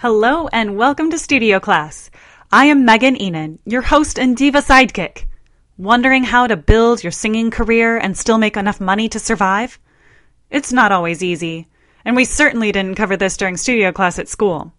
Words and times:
Hello 0.00 0.46
and 0.48 0.76
welcome 0.76 1.10
to 1.10 1.18
Studio 1.18 1.58
Class. 1.58 2.10
I 2.52 2.66
am 2.66 2.84
Megan 2.84 3.16
Ihnen, 3.16 3.60
your 3.64 3.80
host 3.80 4.18
and 4.18 4.36
diva 4.36 4.58
sidekick. 4.58 5.24
Wondering 5.78 6.22
how 6.22 6.46
to 6.46 6.54
build 6.54 7.02
your 7.02 7.10
singing 7.10 7.50
career 7.50 7.96
and 7.96 8.14
still 8.14 8.36
make 8.36 8.58
enough 8.58 8.78
money 8.78 9.08
to 9.08 9.18
survive? 9.18 9.78
It's 10.50 10.70
not 10.70 10.92
always 10.92 11.22
easy, 11.22 11.68
and 12.04 12.14
we 12.14 12.26
certainly 12.26 12.72
didn't 12.72 12.96
cover 12.96 13.16
this 13.16 13.38
during 13.38 13.56
studio 13.56 13.90
class 13.90 14.18
at 14.18 14.28
school. 14.28 14.74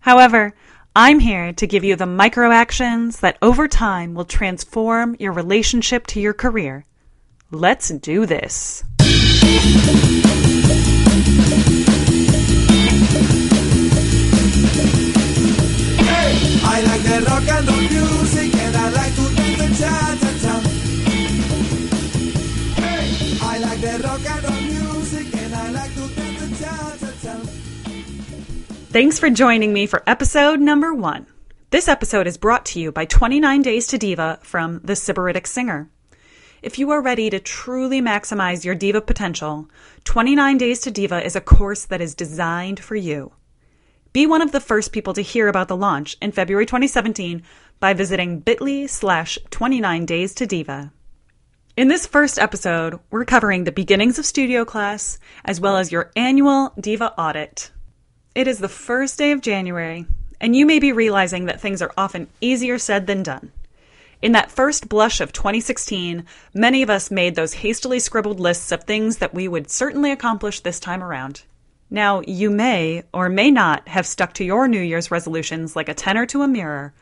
However, 0.00 0.54
I'm 0.96 1.18
here 1.18 1.52
to 1.52 1.66
give 1.66 1.84
you 1.84 1.94
the 1.94 2.06
micro 2.06 2.50
actions 2.50 3.20
that 3.20 3.36
over 3.42 3.68
time 3.68 4.14
will 4.14 4.24
transform 4.24 5.14
your 5.18 5.32
relationship 5.32 6.06
to 6.06 6.20
your 6.20 6.32
career. 6.32 6.86
Let's 7.50 7.90
do 7.90 8.24
this. 8.24 8.82
Music 17.44 18.54
and 18.54 18.76
I 18.76 18.90
like 18.90 19.14
to 19.14 19.34
dance 19.34 19.58
the 19.58 19.68
cha-cha-cha. 19.80 20.54
Hey, 22.76 23.38
I 23.42 23.58
like 23.58 23.82
rock 24.02 24.20
music 24.62 25.36
and 25.36 25.54
I 25.54 25.70
like 25.70 25.94
to 25.94 26.08
dance 26.14 26.40
the 26.40 26.48
cha-cha-cha. 26.64 27.36
Thanks 28.92 29.18
for 29.18 29.30
joining 29.30 29.72
me 29.72 29.86
for 29.86 30.02
episode 30.06 30.60
number 30.60 30.94
one. 30.94 31.26
This 31.70 31.88
episode 31.88 32.26
is 32.26 32.38
brought 32.38 32.64
to 32.66 32.80
you 32.80 32.92
by 32.92 33.04
29 33.04 33.62
Days 33.62 33.88
to 33.88 33.98
Diva 33.98 34.38
from 34.42 34.80
The 34.84 34.92
Sybaritic 34.94 35.46
Singer. 35.46 35.90
If 36.62 36.78
you 36.78 36.92
are 36.92 37.02
ready 37.02 37.28
to 37.28 37.40
truly 37.40 38.00
maximize 38.00 38.64
your 38.64 38.74
diva 38.74 39.00
potential, 39.02 39.68
29 40.04 40.56
Days 40.56 40.80
to 40.80 40.90
Diva 40.90 41.22
is 41.22 41.36
a 41.36 41.40
course 41.40 41.84
that 41.86 42.00
is 42.00 42.14
designed 42.14 42.80
for 42.80 42.96
you. 42.96 43.32
Be 44.14 44.26
one 44.28 44.42
of 44.42 44.52
the 44.52 44.60
first 44.60 44.92
people 44.92 45.12
to 45.14 45.22
hear 45.22 45.48
about 45.48 45.66
the 45.66 45.76
launch 45.76 46.16
in 46.22 46.30
February 46.30 46.66
2017 46.66 47.42
by 47.80 47.94
visiting 47.94 48.38
bit.ly 48.38 48.86
slash 48.86 49.40
29 49.50 50.06
days 50.06 50.32
to 50.34 50.46
diva. 50.46 50.92
In 51.76 51.88
this 51.88 52.06
first 52.06 52.38
episode, 52.38 53.00
we're 53.10 53.24
covering 53.24 53.64
the 53.64 53.72
beginnings 53.72 54.16
of 54.16 54.24
studio 54.24 54.64
class 54.64 55.18
as 55.44 55.60
well 55.60 55.76
as 55.76 55.90
your 55.90 56.12
annual 56.14 56.72
diva 56.78 57.12
audit. 57.18 57.72
It 58.36 58.46
is 58.46 58.60
the 58.60 58.68
first 58.68 59.18
day 59.18 59.32
of 59.32 59.40
January, 59.40 60.06
and 60.40 60.54
you 60.54 60.64
may 60.64 60.78
be 60.78 60.92
realizing 60.92 61.46
that 61.46 61.60
things 61.60 61.82
are 61.82 61.92
often 61.98 62.28
easier 62.40 62.78
said 62.78 63.08
than 63.08 63.24
done. 63.24 63.50
In 64.22 64.30
that 64.30 64.52
first 64.52 64.88
blush 64.88 65.20
of 65.20 65.32
2016, 65.32 66.24
many 66.54 66.82
of 66.82 66.88
us 66.88 67.10
made 67.10 67.34
those 67.34 67.54
hastily 67.54 67.98
scribbled 67.98 68.38
lists 68.38 68.70
of 68.70 68.84
things 68.84 69.16
that 69.16 69.34
we 69.34 69.48
would 69.48 69.72
certainly 69.72 70.12
accomplish 70.12 70.60
this 70.60 70.78
time 70.78 71.02
around. 71.02 71.42
Now, 71.94 72.22
you 72.26 72.50
may 72.50 73.04
or 73.12 73.28
may 73.28 73.52
not 73.52 73.86
have 73.86 74.04
stuck 74.04 74.32
to 74.32 74.44
your 74.44 74.66
New 74.66 74.80
Year's 74.80 75.12
resolutions 75.12 75.76
like 75.76 75.88
a 75.88 75.94
tenor 75.94 76.26
to 76.26 76.42
a 76.42 76.48
mirror, 76.48 76.92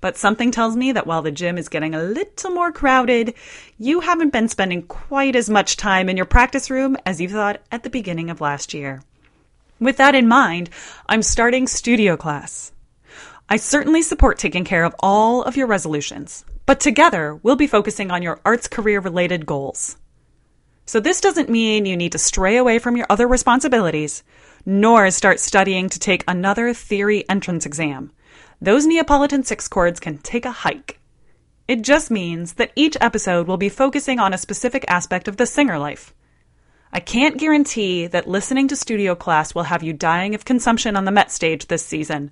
but 0.00 0.16
something 0.16 0.50
tells 0.50 0.74
me 0.74 0.90
that 0.92 1.06
while 1.06 1.20
the 1.20 1.30
gym 1.30 1.58
is 1.58 1.68
getting 1.68 1.94
a 1.94 2.02
little 2.02 2.52
more 2.52 2.72
crowded, 2.72 3.34
you 3.76 4.00
haven't 4.00 4.32
been 4.32 4.48
spending 4.48 4.84
quite 4.84 5.36
as 5.36 5.50
much 5.50 5.76
time 5.76 6.08
in 6.08 6.16
your 6.16 6.24
practice 6.24 6.70
room 6.70 6.96
as 7.04 7.20
you 7.20 7.28
thought 7.28 7.60
at 7.70 7.82
the 7.82 7.90
beginning 7.90 8.30
of 8.30 8.40
last 8.40 8.72
year. 8.72 9.02
With 9.80 9.98
that 9.98 10.14
in 10.14 10.26
mind, 10.26 10.70
I'm 11.10 11.20
starting 11.22 11.66
studio 11.66 12.16
class. 12.16 12.72
I 13.50 13.58
certainly 13.58 14.00
support 14.00 14.38
taking 14.38 14.64
care 14.64 14.84
of 14.84 14.96
all 15.00 15.42
of 15.42 15.58
your 15.58 15.66
resolutions, 15.66 16.46
but 16.64 16.80
together 16.80 17.34
we'll 17.42 17.56
be 17.56 17.66
focusing 17.66 18.10
on 18.10 18.22
your 18.22 18.40
arts 18.46 18.66
career 18.66 19.00
related 19.00 19.44
goals. 19.44 19.98
So 20.88 21.00
this 21.00 21.20
doesn't 21.20 21.50
mean 21.50 21.84
you 21.84 21.98
need 21.98 22.12
to 22.12 22.18
stray 22.18 22.56
away 22.56 22.78
from 22.78 22.96
your 22.96 23.04
other 23.10 23.28
responsibilities, 23.28 24.22
nor 24.64 25.10
start 25.10 25.38
studying 25.38 25.90
to 25.90 25.98
take 25.98 26.24
another 26.26 26.72
theory 26.72 27.28
entrance 27.28 27.66
exam. 27.66 28.10
Those 28.58 28.86
Neapolitan 28.86 29.42
six 29.42 29.68
chords 29.68 30.00
can 30.00 30.16
take 30.16 30.46
a 30.46 30.50
hike. 30.50 30.98
It 31.68 31.82
just 31.82 32.10
means 32.10 32.54
that 32.54 32.72
each 32.74 32.96
episode 33.02 33.46
will 33.46 33.58
be 33.58 33.68
focusing 33.68 34.18
on 34.18 34.32
a 34.32 34.38
specific 34.38 34.86
aspect 34.88 35.28
of 35.28 35.36
the 35.36 35.44
singer 35.44 35.78
life. 35.78 36.14
I 36.90 37.00
can't 37.00 37.36
guarantee 37.36 38.06
that 38.06 38.26
listening 38.26 38.66
to 38.68 38.74
studio 38.74 39.14
class 39.14 39.54
will 39.54 39.64
have 39.64 39.82
you 39.82 39.92
dying 39.92 40.34
of 40.34 40.46
consumption 40.46 40.96
on 40.96 41.04
the 41.04 41.12
Met 41.12 41.30
stage 41.30 41.66
this 41.66 41.84
season, 41.84 42.30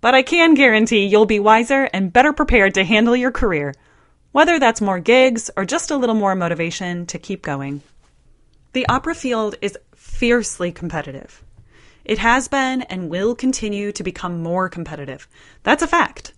but 0.00 0.14
I 0.14 0.22
can 0.22 0.54
guarantee 0.54 1.06
you'll 1.06 1.26
be 1.26 1.40
wiser 1.40 1.90
and 1.92 2.12
better 2.12 2.32
prepared 2.32 2.74
to 2.74 2.84
handle 2.84 3.16
your 3.16 3.32
career 3.32 3.74
whether 4.32 4.58
that's 4.58 4.80
more 4.80 5.00
gigs 5.00 5.50
or 5.56 5.64
just 5.64 5.90
a 5.90 5.96
little 5.96 6.14
more 6.14 6.34
motivation 6.34 7.06
to 7.06 7.18
keep 7.18 7.42
going. 7.42 7.82
The 8.72 8.86
opera 8.88 9.14
field 9.14 9.56
is 9.60 9.76
fiercely 9.94 10.70
competitive. 10.70 11.42
It 12.04 12.18
has 12.18 12.48
been 12.48 12.82
and 12.82 13.10
will 13.10 13.34
continue 13.34 13.92
to 13.92 14.02
become 14.02 14.42
more 14.42 14.68
competitive. 14.68 15.28
That's 15.62 15.82
a 15.82 15.88
fact. 15.88 16.32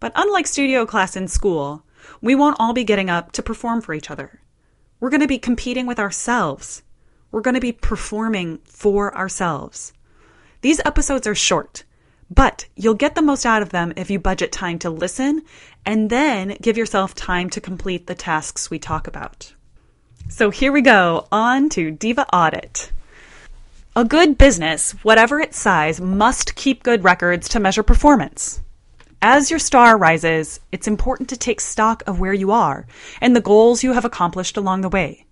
But 0.00 0.12
unlike 0.14 0.46
studio 0.46 0.86
class 0.86 1.16
in 1.16 1.28
school, 1.28 1.84
we 2.20 2.34
won't 2.34 2.56
all 2.58 2.72
be 2.72 2.84
getting 2.84 3.10
up 3.10 3.32
to 3.32 3.42
perform 3.42 3.80
for 3.80 3.94
each 3.94 4.10
other. 4.10 4.40
We're 5.00 5.10
going 5.10 5.20
to 5.20 5.26
be 5.26 5.38
competing 5.38 5.86
with 5.86 5.98
ourselves. 5.98 6.82
We're 7.30 7.40
going 7.40 7.54
to 7.54 7.60
be 7.60 7.72
performing 7.72 8.58
for 8.64 9.16
ourselves. 9.16 9.92
These 10.60 10.80
episodes 10.84 11.26
are 11.26 11.34
short, 11.34 11.84
but 12.30 12.66
you'll 12.76 12.94
get 12.94 13.14
the 13.14 13.22
most 13.22 13.46
out 13.46 13.62
of 13.62 13.70
them 13.70 13.92
if 13.96 14.10
you 14.10 14.18
budget 14.18 14.52
time 14.52 14.78
to 14.80 14.90
listen 14.90 15.42
and 15.86 16.10
then 16.10 16.56
give 16.60 16.76
yourself 16.76 17.14
time 17.14 17.48
to 17.50 17.60
complete 17.60 18.06
the 18.06 18.14
tasks 18.14 18.70
we 18.70 18.78
talk 18.78 19.06
about. 19.06 19.54
So 20.28 20.50
here 20.50 20.72
we 20.72 20.82
go, 20.82 21.26
on 21.32 21.70
to 21.70 21.90
Diva 21.90 22.26
Audit. 22.34 22.92
A 23.96 24.04
good 24.04 24.36
business, 24.36 24.92
whatever 25.02 25.40
its 25.40 25.58
size, 25.58 26.00
must 26.00 26.54
keep 26.54 26.82
good 26.82 27.02
records 27.02 27.48
to 27.48 27.60
measure 27.60 27.82
performance. 27.82 28.60
As 29.20 29.50
your 29.50 29.58
star 29.58 29.98
rises, 29.98 30.60
it's 30.70 30.86
important 30.86 31.30
to 31.30 31.36
take 31.36 31.60
stock 31.60 32.04
of 32.06 32.20
where 32.20 32.34
you 32.34 32.52
are 32.52 32.86
and 33.20 33.34
the 33.34 33.40
goals 33.40 33.82
you 33.82 33.92
have 33.94 34.04
accomplished 34.04 34.56
along 34.56 34.82
the 34.82 34.88
way. 34.88 35.24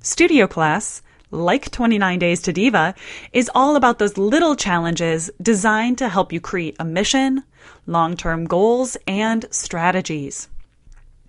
Studio 0.00 0.46
class, 0.46 1.02
like 1.30 1.70
29 1.70 2.18
Days 2.18 2.42
to 2.42 2.52
Diva, 2.52 2.94
is 3.32 3.50
all 3.54 3.76
about 3.76 3.98
those 3.98 4.18
little 4.18 4.56
challenges 4.56 5.30
designed 5.40 5.98
to 5.98 6.08
help 6.08 6.32
you 6.32 6.40
create 6.40 6.76
a 6.78 6.84
mission, 6.84 7.44
long 7.86 8.16
term 8.16 8.44
goals, 8.44 8.96
and 9.06 9.46
strategies. 9.50 10.48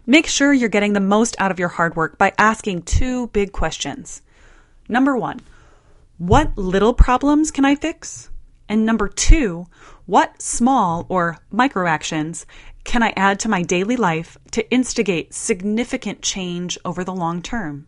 Make 0.05 0.27
sure 0.27 0.51
you're 0.51 0.69
getting 0.69 0.93
the 0.93 0.99
most 0.99 1.35
out 1.39 1.51
of 1.51 1.59
your 1.59 1.69
hard 1.69 1.95
work 1.95 2.17
by 2.17 2.33
asking 2.37 2.83
two 2.83 3.27
big 3.27 3.51
questions. 3.51 4.21
Number 4.89 5.15
one, 5.15 5.41
what 6.17 6.57
little 6.57 6.93
problems 6.93 7.51
can 7.51 7.65
I 7.65 7.75
fix? 7.75 8.29
And 8.67 8.85
number 8.85 9.07
two, 9.07 9.67
what 10.05 10.41
small 10.41 11.05
or 11.09 11.37
micro 11.51 11.87
actions 11.87 12.45
can 12.83 13.03
I 13.03 13.13
add 13.15 13.39
to 13.41 13.49
my 13.49 13.63
daily 13.63 13.95
life 13.95 14.37
to 14.51 14.69
instigate 14.71 15.33
significant 15.33 16.21
change 16.21 16.77
over 16.83 17.03
the 17.03 17.13
long 17.13 17.41
term? 17.41 17.87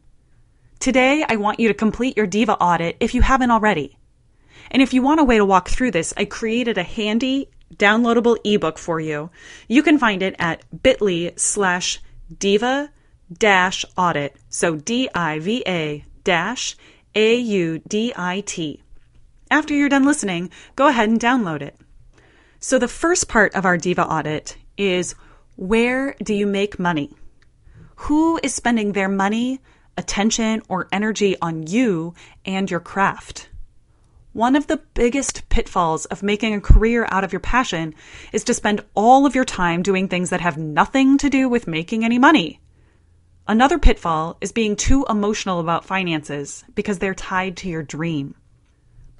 Today, 0.84 1.24
I 1.30 1.38
want 1.38 1.62
you 1.62 1.70
to 1.70 1.74
complete 1.74 2.18
your 2.18 2.28
Diva 2.28 2.56
audit 2.56 2.98
if 3.00 3.14
you 3.14 3.22
haven't 3.22 3.52
already. 3.52 3.98
And 4.70 4.82
if 4.82 4.94
you 4.94 5.02
want 5.02 5.22
a 5.22 5.24
way 5.24 5.38
to 5.38 5.46
walk 5.46 5.70
through 5.70 5.92
this, 5.92 6.14
I 6.18 6.26
created 6.26 6.78
a 6.78 6.84
handy 6.84 7.48
downloadable 7.74 8.38
ebook 8.44 8.78
for 8.78 9.00
you. 9.00 9.30
You 9.70 9.82
can 9.82 9.98
find 9.98 10.22
it 10.22 10.36
at 10.40 10.66
bit.ly 10.84 11.32
slash 11.38 12.02
diva 12.38 12.92
dash 13.32 13.86
audit. 13.96 14.36
So 14.50 14.76
D 14.76 15.08
I 15.16 15.40
V 15.40 15.64
A 15.66 16.04
dash 16.26 16.76
A 17.16 17.34
U 17.34 17.80
D 17.88 18.12
I 18.14 18.42
T. 18.42 18.84
After 19.50 19.74
you're 19.74 19.88
done 19.88 20.04
listening, 20.04 20.50
go 20.76 20.90
ahead 20.90 21.08
and 21.08 21.18
download 21.18 21.62
it. 21.62 21.80
So 22.60 22.78
the 22.78 22.90
first 22.90 23.30
part 23.30 23.56
of 23.56 23.64
our 23.64 23.78
Diva 23.78 24.06
audit 24.06 24.58
is 24.78 25.16
where 25.56 26.18
do 26.22 26.34
you 26.34 26.46
make 26.46 26.78
money? 26.78 27.16
Who 27.96 28.38
is 28.44 28.54
spending 28.54 28.92
their 28.92 29.08
money 29.08 29.62
attention, 29.98 30.62
or 30.70 30.88
energy 30.92 31.36
on 31.42 31.68
you 31.68 32.14
and 32.46 32.70
your 32.70 32.80
craft. 32.80 33.50
One 34.34 34.56
of 34.56 34.66
the 34.66 34.82
biggest 34.96 35.48
pitfalls 35.50 36.06
of 36.06 36.24
making 36.24 36.56
a 36.56 36.62
career 36.62 37.08
out 37.12 37.24
of 37.24 37.32
your 37.32 37.40
passion 37.40 37.94
is 38.32 38.44
to 38.46 38.54
spend 38.54 38.84
all 38.96 39.28
of 39.28 39.36
your 39.36 39.46
time 39.46 39.84
doing 39.84 40.08
things 40.08 40.32
that 40.32 40.42
have 40.42 40.58
nothing 40.58 41.20
to 41.20 41.30
do 41.30 41.48
with 41.48 41.68
making 41.68 42.04
any 42.04 42.18
money. 42.18 42.60
Another 43.48 43.78
pitfall 43.78 44.38
is 44.42 44.52
being 44.52 44.76
too 44.76 45.06
emotional 45.08 45.60
about 45.60 45.86
finances 45.86 46.64
because 46.74 46.98
they're 46.98 47.14
tied 47.14 47.58
to 47.58 47.70
your 47.70 47.84
dream. 47.84 48.34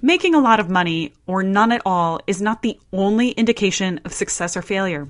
Making 0.02 0.34
a 0.34 0.40
lot 0.40 0.60
of 0.60 0.68
money 0.68 1.12
or 1.26 1.42
none 1.42 1.70
at 1.70 1.82
all 1.86 2.20
is 2.26 2.42
not 2.42 2.62
the 2.62 2.80
only 2.92 3.30
indication 3.30 4.00
of 4.04 4.12
success 4.12 4.56
or 4.56 4.62
failure 4.62 5.08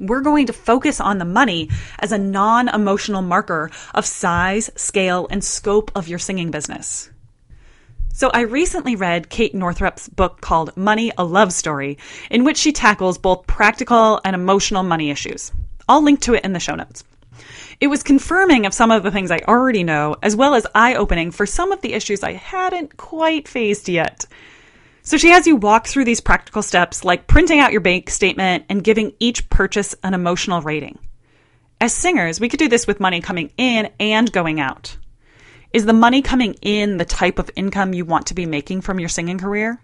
we're 0.00 0.20
going 0.20 0.46
to 0.46 0.52
focus 0.52 1.00
on 1.00 1.18
the 1.18 1.24
money 1.24 1.70
as 1.98 2.12
a 2.12 2.18
non 2.18 2.68
emotional 2.68 3.22
marker 3.22 3.70
of 3.94 4.06
size, 4.06 4.70
scale, 4.76 5.26
and 5.30 5.42
scope 5.42 5.90
of 5.94 6.08
your 6.08 6.18
singing 6.18 6.50
business. 6.50 7.10
So, 8.14 8.30
I 8.34 8.42
recently 8.42 8.94
read 8.94 9.30
Kate 9.30 9.54
Northrup's 9.54 10.08
book 10.08 10.40
called 10.40 10.76
Money 10.76 11.12
a 11.16 11.24
Love 11.24 11.52
Story, 11.52 11.98
in 12.30 12.44
which 12.44 12.58
she 12.58 12.72
tackles 12.72 13.16
both 13.16 13.46
practical 13.46 14.20
and 14.24 14.34
emotional 14.34 14.82
money 14.82 15.10
issues. 15.10 15.50
I'll 15.88 16.02
link 16.02 16.20
to 16.22 16.34
it 16.34 16.44
in 16.44 16.52
the 16.52 16.60
show 16.60 16.74
notes. 16.74 17.04
It 17.80 17.88
was 17.88 18.02
confirming 18.02 18.66
of 18.66 18.74
some 18.74 18.90
of 18.90 19.02
the 19.02 19.10
things 19.10 19.30
I 19.30 19.38
already 19.48 19.82
know, 19.82 20.16
as 20.22 20.36
well 20.36 20.54
as 20.54 20.66
eye 20.74 20.94
opening 20.94 21.30
for 21.30 21.46
some 21.46 21.72
of 21.72 21.80
the 21.80 21.94
issues 21.94 22.22
I 22.22 22.34
hadn't 22.34 22.96
quite 22.96 23.48
faced 23.48 23.88
yet. 23.88 24.26
So 25.04 25.16
she 25.16 25.30
has 25.30 25.48
you 25.48 25.56
walk 25.56 25.88
through 25.88 26.04
these 26.04 26.20
practical 26.20 26.62
steps 26.62 27.04
like 27.04 27.26
printing 27.26 27.58
out 27.58 27.72
your 27.72 27.80
bank 27.80 28.08
statement 28.08 28.64
and 28.68 28.84
giving 28.84 29.14
each 29.18 29.50
purchase 29.50 29.96
an 30.04 30.14
emotional 30.14 30.62
rating. 30.62 30.98
As 31.80 31.92
singers, 31.92 32.38
we 32.38 32.48
could 32.48 32.60
do 32.60 32.68
this 32.68 32.86
with 32.86 33.00
money 33.00 33.20
coming 33.20 33.50
in 33.56 33.90
and 33.98 34.30
going 34.30 34.60
out. 34.60 34.96
Is 35.72 35.86
the 35.86 35.92
money 35.92 36.22
coming 36.22 36.54
in 36.62 36.98
the 36.98 37.04
type 37.04 37.40
of 37.40 37.50
income 37.56 37.94
you 37.94 38.04
want 38.04 38.26
to 38.26 38.34
be 38.34 38.46
making 38.46 38.82
from 38.82 39.00
your 39.00 39.08
singing 39.08 39.38
career? 39.38 39.82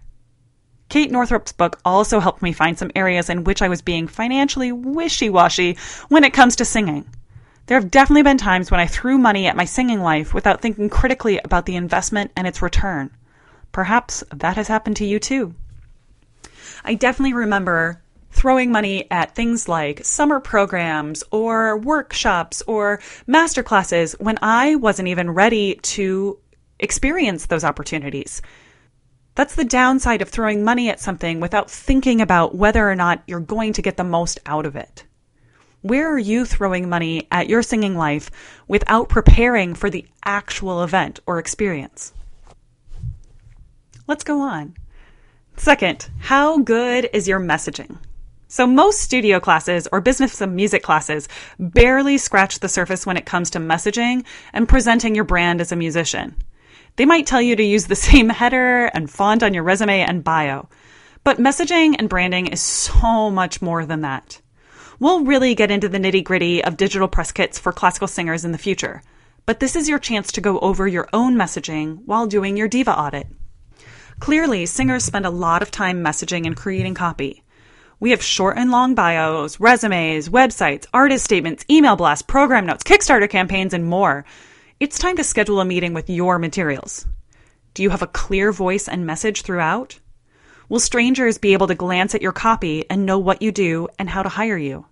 Kate 0.87 1.11
Northrup's 1.11 1.51
book 1.51 1.79
also 1.83 2.21
helped 2.21 2.41
me 2.41 2.53
find 2.53 2.79
some 2.79 2.91
areas 2.95 3.29
in 3.29 3.43
which 3.43 3.61
I 3.61 3.67
was 3.67 3.81
being 3.81 4.07
financially 4.07 4.71
wishy 4.71 5.29
washy 5.29 5.77
when 6.07 6.23
it 6.23 6.33
comes 6.33 6.55
to 6.55 6.65
singing. 6.65 7.05
There 7.65 7.79
have 7.79 7.91
definitely 7.91 8.23
been 8.23 8.37
times 8.37 8.71
when 8.71 8.79
I 8.79 8.87
threw 8.87 9.17
money 9.17 9.47
at 9.47 9.57
my 9.57 9.65
singing 9.65 9.99
life 9.99 10.33
without 10.33 10.61
thinking 10.61 10.89
critically 10.89 11.39
about 11.43 11.65
the 11.65 11.75
investment 11.75 12.31
and 12.37 12.47
its 12.47 12.61
return. 12.61 13.11
Perhaps 13.71 14.23
that 14.33 14.55
has 14.55 14.67
happened 14.67 14.97
to 14.97 15.05
you 15.05 15.19
too. 15.19 15.53
I 16.83 16.95
definitely 16.95 17.33
remember 17.33 18.01
throwing 18.31 18.71
money 18.71 19.09
at 19.11 19.35
things 19.35 19.67
like 19.67 20.05
summer 20.05 20.39
programs 20.39 21.23
or 21.31 21.77
workshops 21.77 22.61
or 22.67 23.01
master 23.27 23.63
classes 23.63 24.15
when 24.19 24.37
I 24.41 24.75
wasn't 24.75 25.09
even 25.09 25.31
ready 25.31 25.75
to 25.75 26.39
experience 26.79 27.45
those 27.47 27.63
opportunities. 27.63 28.41
That's 29.35 29.55
the 29.55 29.65
downside 29.65 30.21
of 30.21 30.29
throwing 30.29 30.63
money 30.63 30.89
at 30.89 30.99
something 30.99 31.39
without 31.39 31.69
thinking 31.71 32.21
about 32.21 32.55
whether 32.55 32.89
or 32.89 32.95
not 32.95 33.23
you're 33.27 33.39
going 33.39 33.73
to 33.73 33.81
get 33.81 33.97
the 33.97 34.03
most 34.03 34.39
out 34.45 34.65
of 34.65 34.75
it. 34.75 35.05
Where 35.81 36.11
are 36.11 36.19
you 36.19 36.43
throwing 36.45 36.89
money 36.89 37.27
at 37.31 37.47
your 37.47 37.63
singing 37.63 37.95
life 37.95 38.29
without 38.67 39.07
preparing 39.07 39.75
for 39.75 39.89
the 39.89 40.05
actual 40.25 40.83
event 40.83 41.21
or 41.25 41.39
experience? 41.39 42.11
Let's 44.09 44.23
go 44.23 44.41
on. 44.41 44.73
Second, 45.55 46.09
how 46.17 46.57
good 46.57 47.07
is 47.13 47.27
your 47.27 47.39
messaging? 47.39 47.99
So 48.47 48.65
most 48.65 49.01
studio 49.01 49.39
classes 49.39 49.87
or 49.91 50.01
business 50.01 50.41
of 50.41 50.49
music 50.49 50.81
classes 50.81 51.29
barely 51.59 52.17
scratch 52.17 52.57
the 52.57 52.69
surface 52.69 53.05
when 53.05 53.17
it 53.17 53.27
comes 53.27 53.51
to 53.51 53.59
messaging 53.59 54.25
and 54.51 54.67
presenting 54.67 55.13
your 55.13 55.25
brand 55.25 55.61
as 55.61 55.71
a 55.71 55.75
musician. 55.75 56.35
They 56.95 57.05
might 57.05 57.27
tell 57.27 57.39
you 57.39 57.55
to 57.55 57.63
use 57.63 57.85
the 57.85 57.95
same 58.09 58.29
header 58.29 58.85
and 58.85 59.11
font 59.11 59.43
on 59.43 59.53
your 59.53 59.61
resume 59.61 59.99
and 59.99 60.23
bio. 60.23 60.69
But 61.23 61.37
messaging 61.37 61.95
and 61.99 62.09
branding 62.09 62.47
is 62.47 62.61
so 62.61 63.29
much 63.29 63.61
more 63.61 63.85
than 63.85 64.01
that. 64.01 64.41
We'll 64.99 65.23
really 65.23 65.53
get 65.53 65.69
into 65.69 65.87
the 65.87 65.99
nitty 65.99 66.23
gritty 66.23 66.63
of 66.63 66.77
digital 66.77 67.07
press 67.07 67.31
kits 67.31 67.59
for 67.59 67.71
classical 67.71 68.07
singers 68.07 68.43
in 68.43 68.53
the 68.53 68.57
future. 68.57 69.03
But 69.45 69.59
this 69.59 69.75
is 69.75 69.87
your 69.87 69.99
chance 69.99 70.31
to 70.31 70.41
go 70.41 70.57
over 70.61 70.87
your 70.87 71.07
own 71.13 71.35
messaging 71.35 72.01
while 72.07 72.25
doing 72.25 72.57
your 72.57 72.67
diva 72.67 72.97
audit. 72.97 73.27
Clearly, 74.19 74.65
singers 74.65 75.05
spend 75.05 75.25
a 75.25 75.29
lot 75.29 75.61
of 75.61 75.71
time 75.71 76.03
messaging 76.03 76.45
and 76.45 76.55
creating 76.55 76.93
copy. 76.93 77.43
We 78.01 78.11
have 78.11 78.21
short 78.21 78.57
and 78.57 78.69
long 78.69 78.93
bios, 78.93 79.59
resumes, 79.59 80.29
websites, 80.29 80.85
artist 80.93 81.23
statements, 81.23 81.65
email 81.69 81.95
blasts, 81.95 82.21
program 82.21 82.65
notes, 82.65 82.83
Kickstarter 82.83 83.29
campaigns, 83.29 83.73
and 83.73 83.85
more. 83.85 84.25
It's 84.79 84.99
time 84.99 85.15
to 85.17 85.23
schedule 85.23 85.61
a 85.61 85.65
meeting 85.65 85.93
with 85.93 86.09
your 86.09 86.37
materials. 86.37 87.05
Do 87.73 87.83
you 87.83 87.89
have 87.89 88.01
a 88.01 88.07
clear 88.07 88.51
voice 88.51 88.87
and 88.87 89.05
message 89.05 89.41
throughout? 89.41 89.99
Will 90.67 90.79
strangers 90.79 91.37
be 91.37 91.53
able 91.53 91.67
to 91.67 91.75
glance 91.75 92.13
at 92.13 92.21
your 92.21 92.31
copy 92.31 92.85
and 92.89 93.05
know 93.05 93.19
what 93.19 93.41
you 93.41 93.51
do 93.51 93.87
and 93.97 94.09
how 94.09 94.21
to 94.23 94.29
hire 94.29 94.57
you? 94.57 94.85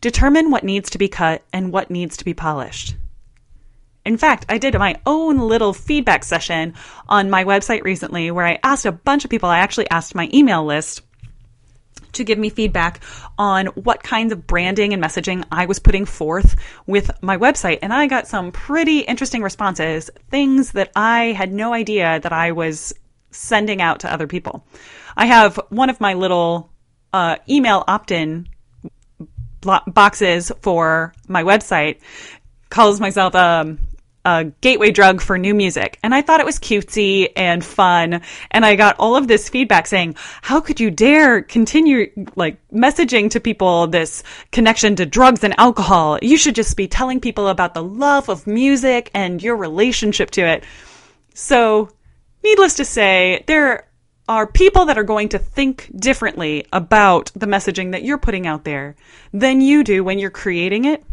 Determine 0.00 0.50
what 0.50 0.64
needs 0.64 0.90
to 0.90 0.98
be 0.98 1.08
cut 1.08 1.42
and 1.52 1.72
what 1.72 1.90
needs 1.90 2.16
to 2.16 2.24
be 2.24 2.34
polished. 2.34 2.96
In 4.06 4.16
fact, 4.16 4.46
I 4.48 4.58
did 4.58 4.78
my 4.78 4.94
own 5.04 5.38
little 5.38 5.72
feedback 5.72 6.22
session 6.22 6.74
on 7.08 7.28
my 7.28 7.44
website 7.44 7.82
recently 7.82 8.30
where 8.30 8.46
I 8.46 8.60
asked 8.62 8.86
a 8.86 8.92
bunch 8.92 9.24
of 9.24 9.30
people, 9.30 9.48
I 9.48 9.58
actually 9.58 9.90
asked 9.90 10.14
my 10.14 10.30
email 10.32 10.64
list 10.64 11.02
to 12.12 12.22
give 12.22 12.38
me 12.38 12.48
feedback 12.48 13.02
on 13.36 13.66
what 13.66 14.04
kinds 14.04 14.32
of 14.32 14.46
branding 14.46 14.94
and 14.94 15.02
messaging 15.02 15.44
I 15.50 15.66
was 15.66 15.80
putting 15.80 16.04
forth 16.04 16.54
with 16.86 17.10
my 17.20 17.36
website. 17.36 17.80
And 17.82 17.92
I 17.92 18.06
got 18.06 18.28
some 18.28 18.52
pretty 18.52 19.00
interesting 19.00 19.42
responses, 19.42 20.08
things 20.30 20.70
that 20.72 20.92
I 20.94 21.32
had 21.32 21.52
no 21.52 21.74
idea 21.74 22.20
that 22.20 22.32
I 22.32 22.52
was 22.52 22.94
sending 23.32 23.82
out 23.82 24.00
to 24.00 24.12
other 24.12 24.28
people. 24.28 24.64
I 25.16 25.26
have 25.26 25.58
one 25.68 25.90
of 25.90 26.00
my 26.00 26.14
little 26.14 26.70
uh, 27.12 27.36
email 27.48 27.82
opt 27.88 28.12
in 28.12 28.48
boxes 29.62 30.52
for 30.62 31.12
my 31.26 31.42
website 31.42 31.98
calls 32.70 33.00
myself 33.00 33.34
um, 33.34 33.78
a 34.26 34.52
gateway 34.60 34.90
drug 34.90 35.20
for 35.20 35.38
new 35.38 35.54
music. 35.54 36.00
And 36.02 36.12
I 36.12 36.20
thought 36.20 36.40
it 36.40 36.46
was 36.46 36.58
cutesy 36.58 37.28
and 37.36 37.64
fun. 37.64 38.22
And 38.50 38.66
I 38.66 38.74
got 38.74 38.96
all 38.98 39.14
of 39.14 39.28
this 39.28 39.48
feedback 39.48 39.86
saying, 39.86 40.16
how 40.42 40.60
could 40.60 40.80
you 40.80 40.90
dare 40.90 41.42
continue 41.42 42.10
like 42.34 42.58
messaging 42.70 43.30
to 43.30 43.40
people 43.40 43.86
this 43.86 44.24
connection 44.50 44.96
to 44.96 45.06
drugs 45.06 45.44
and 45.44 45.54
alcohol? 45.58 46.18
You 46.20 46.36
should 46.36 46.56
just 46.56 46.76
be 46.76 46.88
telling 46.88 47.20
people 47.20 47.46
about 47.46 47.72
the 47.72 47.84
love 47.84 48.28
of 48.28 48.48
music 48.48 49.12
and 49.14 49.40
your 49.40 49.56
relationship 49.56 50.32
to 50.32 50.42
it. 50.44 50.64
So 51.34 51.90
needless 52.42 52.74
to 52.74 52.84
say, 52.84 53.44
there 53.46 53.86
are 54.28 54.48
people 54.48 54.86
that 54.86 54.98
are 54.98 55.04
going 55.04 55.28
to 55.28 55.38
think 55.38 55.88
differently 55.94 56.66
about 56.72 57.30
the 57.36 57.46
messaging 57.46 57.92
that 57.92 58.02
you're 58.02 58.18
putting 58.18 58.44
out 58.44 58.64
there 58.64 58.96
than 59.32 59.60
you 59.60 59.84
do 59.84 60.02
when 60.02 60.18
you're 60.18 60.30
creating 60.30 60.84
it 60.84 61.04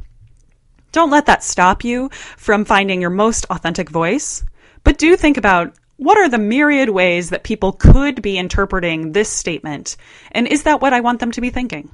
don't 0.94 1.10
let 1.10 1.25
that 1.25 1.44
stop 1.44 1.84
you 1.84 2.10
from 2.38 2.63
finding 2.63 3.01
your 3.01 3.10
most 3.10 3.45
authentic 3.50 3.90
voice, 3.90 4.45
but 4.86 4.98
do 4.98 5.18
think 5.18 5.36
about 5.36 5.74
what 5.98 6.18
are 6.18 6.30
the 6.30 6.38
myriad 6.38 6.90
ways 6.90 7.30
that 7.30 7.44
people 7.44 7.74
could 7.74 8.22
be 8.22 8.38
interpreting 8.38 9.12
this 9.12 9.30
statement, 9.30 9.98
and 10.31 10.48
is 10.48 10.63
that 10.63 10.81
what 10.81 10.94
I 10.94 11.01
want 11.01 11.19
them 11.19 11.31
to 11.31 11.42
be 11.42 11.50
thinking? 11.50 11.92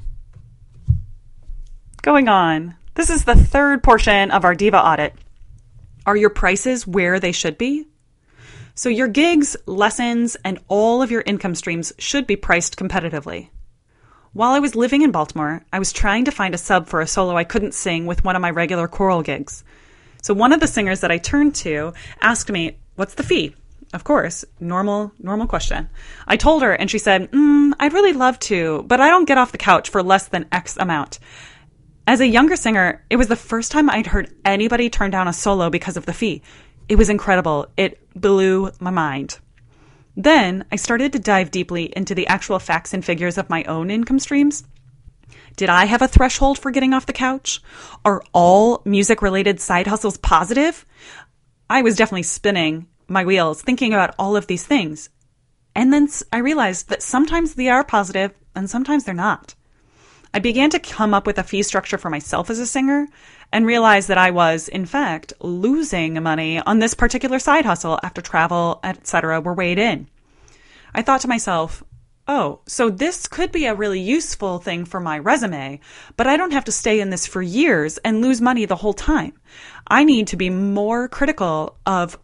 Going 2.02 2.28
on, 2.28 2.76
this 2.96 3.10
is 3.10 3.26
the 3.26 3.36
third 3.36 3.84
portion 3.84 4.32
of 4.32 4.46
our 4.46 4.54
Diva 4.54 4.78
audit. 4.78 5.14
Are 6.06 6.16
your 6.16 6.30
prices 6.30 6.86
where 6.88 7.20
they 7.20 7.32
should 7.32 7.58
be? 7.58 7.86
So, 8.76 8.90
your 8.90 9.08
gigs, 9.08 9.58
lessons, 9.66 10.38
and 10.44 10.60
all 10.70 11.02
of 11.02 11.12
your 11.12 11.24
income 11.26 11.56
streams 11.56 11.92
should 12.00 12.26
be 12.26 12.36
priced 12.36 12.78
competitively. 12.78 13.50
While 14.34 14.52
I 14.52 14.60
was 14.60 14.76
living 14.76 15.02
in 15.02 15.10
Baltimore, 15.10 15.64
I 15.74 15.80
was 15.80 15.92
trying 15.92 16.26
to 16.26 16.32
find 16.32 16.54
a 16.54 16.58
sub 16.58 16.88
for 16.88 17.02
a 17.02 17.08
solo 17.08 17.36
I 17.36 17.44
couldn't 17.44 17.74
sing 17.74 18.06
with 18.06 18.24
one 18.24 18.36
of 18.36 18.44
my 18.44 18.52
regular 18.52 18.88
choral 18.88 19.24
gigs. 19.24 19.64
So 20.22 20.36
one 20.36 20.54
of 20.54 20.60
the 20.60 20.68
singers 20.68 21.00
that 21.00 21.10
I 21.10 21.18
turned 21.18 21.56
to 21.56 21.94
asked 22.22 22.52
me, 22.52 22.78
"What's 22.96 23.16
the 23.16 23.24
fee?" 23.24 23.56
Of 23.92 24.04
course, 24.04 24.46
normal 24.60 25.14
normal 25.18 25.48
question. 25.48 25.90
I 26.28 26.38
told 26.38 26.62
her 26.62 26.74
and 26.74 26.92
she 26.92 27.00
said, 27.00 27.32
mm, 27.32 27.74
"I'd 27.80 27.94
really 27.94 28.14
love 28.14 28.38
to, 28.42 28.84
but 28.88 29.02
I 29.02 29.10
don't 29.10 29.26
get 29.26 29.40
off 29.40 29.52
the 29.52 29.58
couch 29.58 29.90
for 29.90 30.04
less 30.04 30.28
than 30.28 30.46
X 30.52 30.78
amount." 30.78 31.18
As 32.06 32.22
a 32.22 32.28
younger 32.28 32.56
singer, 32.56 33.04
it 33.10 33.16
was 33.16 33.30
the 33.30 33.36
first 33.36 33.72
time 33.72 33.90
I'd 33.90 34.08
heard 34.08 34.32
anybody 34.46 34.92
turn 34.92 35.10
down 35.10 35.28
a 35.28 35.34
solo 35.34 35.72
because 35.72 35.98
of 35.98 36.06
the 36.06 36.14
fee. 36.14 36.44
It 36.88 36.98
was 36.98 37.10
incredible. 37.10 37.66
It 37.78 38.00
blew 38.16 38.70
my 38.80 38.92
mind. 38.92 39.40
Then 40.16 40.66
I 40.72 40.76
started 40.76 41.14
to 41.14 41.20
dive 41.20 41.52
deeply 41.52 41.94
into 41.96 42.16
the 42.16 42.28
actual 42.28 42.60
facts 42.60 42.94
and 42.94 43.04
figures 43.04 43.38
of 43.38 43.50
my 43.50 43.64
own 43.64 43.90
income 43.90 44.20
streams. 44.20 44.64
Did 45.56 45.70
I 45.70 45.86
have 45.86 46.02
a 46.02 46.08
threshold 46.08 46.58
for 46.58 46.72
getting 46.72 46.94
off 46.94 47.06
the 47.06 47.14
couch? 47.14 47.62
Are 48.06 48.24
all 48.34 48.82
music 48.86 49.22
related 49.22 49.60
side 49.60 49.88
hustles 49.88 50.18
positive? 50.18 50.86
I 51.70 51.82
was 51.82 51.96
definitely 51.96 52.24
spinning 52.24 52.88
my 53.08 53.26
wheels 53.26 53.62
thinking 53.62 53.94
about 53.94 54.16
all 54.18 54.36
of 54.36 54.48
these 54.48 54.66
things. 54.66 55.10
And 55.76 55.94
then 55.94 56.10
I 56.32 56.40
realized 56.40 56.90
that 56.90 57.04
sometimes 57.04 57.56
they 57.56 57.70
are 57.70 57.84
positive 57.84 58.34
and 58.56 58.70
sometimes 58.70 59.04
they're 59.04 59.14
not. 59.14 59.56
I 60.34 60.40
began 60.40 60.70
to 60.72 60.80
come 60.80 61.14
up 61.14 61.26
with 61.26 61.40
a 61.40 61.44
fee 61.44 61.64
structure 61.64 61.98
for 61.98 62.10
myself 62.10 62.50
as 62.50 62.60
a 62.60 62.68
singer 62.68 63.08
and 63.52 63.66
realized 63.66 64.10
that 64.10 64.18
I 64.20 64.30
was, 64.30 64.68
in 64.68 64.86
fact, 64.86 65.34
losing 65.40 66.22
money 66.22 66.60
on 66.60 66.80
this 66.80 66.94
particular 66.94 67.40
side 67.40 67.66
hustle 67.66 68.00
after 68.04 68.22
travel, 68.22 68.80
etc., 68.84 69.42
were 69.42 69.56
weighed 69.56 69.80
in. 69.80 70.08
I 70.94 71.02
thought 71.02 71.22
to 71.22 71.28
myself, 71.28 71.84
oh, 72.28 72.60
so 72.68 72.92
this 72.92 73.28
could 73.28 73.52
be 73.52 73.66
a 73.66 73.74
really 73.74 74.00
useful 74.00 74.60
thing 74.60 74.86
for 74.86 75.00
my 75.00 75.18
resume, 75.18 75.80
but 76.16 76.28
I 76.28 76.38
don't 76.38 76.54
have 76.54 76.66
to 76.66 76.72
stay 76.72 77.00
in 77.00 77.10
this 77.10 77.26
for 77.26 77.42
years 77.42 77.98
and 78.00 78.22
lose 78.22 78.40
money 78.40 78.66
the 78.66 78.76
whole 78.76 78.94
time. 78.94 79.34
I 79.88 80.04
need 80.04 80.28
to 80.28 80.38
be 80.38 80.52
more 80.52 81.08
critical 81.08 81.78
of 81.88 82.20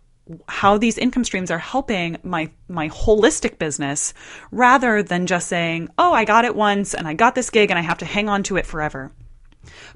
how 0.48 0.78
these 0.78 0.98
income 0.98 1.24
streams 1.24 1.52
are 1.52 1.60
helping 1.60 2.18
my 2.24 2.50
my 2.68 2.90
holistic 2.90 3.60
business 3.60 4.14
rather 4.52 5.04
than 5.04 5.28
just 5.28 5.48
saying, 5.48 5.90
"Oh, 5.98 6.14
I 6.14 6.26
got 6.26 6.46
it 6.46 6.56
once 6.56 6.94
and 6.94 7.08
I 7.08 7.14
got 7.14 7.36
this 7.36 7.50
gig 7.50 7.70
and 7.70 7.78
I 7.78 7.84
have 7.84 8.00
to 8.00 8.06
hang 8.06 8.28
on 8.30 8.44
to 8.44 8.58
it 8.58 8.66
forever." 8.66 9.12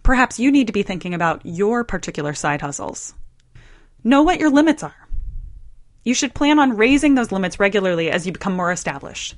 Perhaps 0.03 0.39
you 0.39 0.51
need 0.51 0.67
to 0.67 0.74
be 0.74 0.83
thinking 0.83 1.13
about 1.13 1.41
your 1.45 1.83
particular 1.83 2.33
side 2.33 2.62
hustles. 2.62 3.13
Know 4.03 4.21
what 4.24 4.39
your 4.39 4.50
limits 4.50 4.83
are. 4.83 5.07
You 6.03 6.13
should 6.13 6.33
plan 6.33 6.59
on 6.59 6.77
raising 6.77 7.15
those 7.15 7.31
limits 7.31 7.59
regularly 7.59 8.09
as 8.09 8.25
you 8.25 8.31
become 8.31 8.55
more 8.55 8.71
established. 8.71 9.36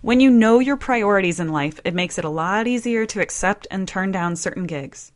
When 0.00 0.20
you 0.20 0.30
know 0.30 0.58
your 0.60 0.76
priorities 0.76 1.40
in 1.40 1.52
life, 1.52 1.80
it 1.84 1.94
makes 1.94 2.18
it 2.18 2.24
a 2.24 2.30
lot 2.30 2.66
easier 2.66 3.04
to 3.06 3.20
accept 3.20 3.66
and 3.70 3.86
turn 3.86 4.12
down 4.12 4.36
certain 4.36 4.64
gigs. 4.64 5.12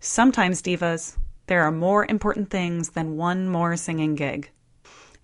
Sometimes, 0.00 0.62
divas, 0.62 1.16
there 1.46 1.62
are 1.62 1.70
more 1.70 2.06
important 2.06 2.50
things 2.50 2.90
than 2.90 3.16
one 3.16 3.48
more 3.48 3.76
singing 3.76 4.14
gig. 4.14 4.50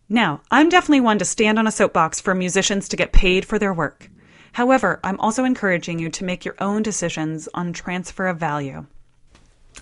Now, 0.09 0.43
I'm 0.51 0.69
definitely 0.69 1.01
one 1.01 1.19
to 1.19 1.25
stand 1.25 1.59
on 1.59 1.67
a 1.67 1.73
soapbox 1.73 2.21
for 2.21 2.35
musicians 2.35 2.89
to 2.89 2.97
get 2.97 3.13
paid 3.13 3.45
for 3.45 3.59
their 3.59 3.73
work. 3.73 4.11
However, 4.53 4.99
I'm 5.05 5.21
also 5.21 5.45
encouraging 5.45 5.99
you 5.99 6.11
to 6.11 6.25
make 6.25 6.45
your 6.45 6.57
own 6.59 6.83
decisions 6.83 7.49
on 7.55 7.73
transfer 7.73 8.27
of 8.27 8.39
value. 8.39 8.87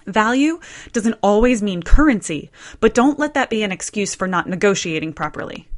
Value 0.07 0.61
doesn't 0.93 1.19
always 1.23 1.63
mean 1.63 1.83
currency, 1.83 2.51
but 2.81 2.95
don't 2.95 3.19
let 3.19 3.35
that 3.35 3.51
be 3.51 3.63
an 3.63 3.73
excuse 3.73 4.15
for 4.15 4.29
not 4.29 4.49
negotiating 4.49 5.15
properly. 5.15 5.69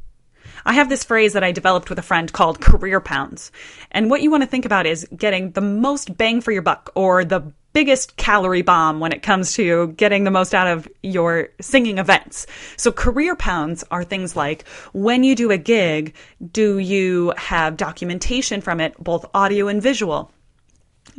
I 0.65 0.73
have 0.73 0.89
this 0.89 1.03
phrase 1.03 1.33
that 1.33 1.43
I 1.43 1.51
developed 1.51 1.89
with 1.89 1.97
a 1.97 2.03
friend 2.03 2.31
called 2.31 2.61
career 2.61 2.99
pounds. 2.99 3.51
And 3.91 4.09
what 4.09 4.21
you 4.21 4.29
want 4.29 4.43
to 4.43 4.49
think 4.49 4.65
about 4.65 4.85
is 4.85 5.07
getting 5.15 5.51
the 5.51 5.61
most 5.61 6.17
bang 6.17 6.41
for 6.41 6.51
your 6.51 6.61
buck 6.61 6.91
or 6.93 7.25
the 7.25 7.53
biggest 7.73 8.17
calorie 8.17 8.61
bomb 8.61 8.99
when 8.99 9.11
it 9.11 9.21
comes 9.21 9.53
to 9.53 9.87
getting 9.93 10.23
the 10.23 10.31
most 10.31 10.53
out 10.53 10.67
of 10.67 10.87
your 11.01 11.49
singing 11.59 11.97
events. 11.97 12.47
So 12.77 12.91
career 12.91 13.35
pounds 13.35 13.83
are 13.91 14.03
things 14.03 14.35
like 14.35 14.67
when 14.93 15.23
you 15.23 15.35
do 15.35 15.51
a 15.51 15.57
gig, 15.57 16.15
do 16.51 16.77
you 16.79 17.33
have 17.37 17.77
documentation 17.77 18.61
from 18.61 18.79
it, 18.79 18.95
both 19.01 19.25
audio 19.33 19.67
and 19.67 19.81
visual? 19.81 20.31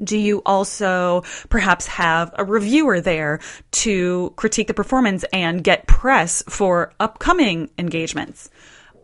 Do 0.02 0.16
you 0.16 0.42
also 0.46 1.22
perhaps 1.48 1.86
have 1.86 2.32
a 2.38 2.44
reviewer 2.44 3.00
there 3.00 3.40
to 3.72 4.32
critique 4.36 4.68
the 4.68 4.74
performance 4.74 5.24
and 5.32 5.62
get 5.62 5.86
press 5.86 6.42
for 6.48 6.92
upcoming 7.00 7.70
engagements? 7.78 8.48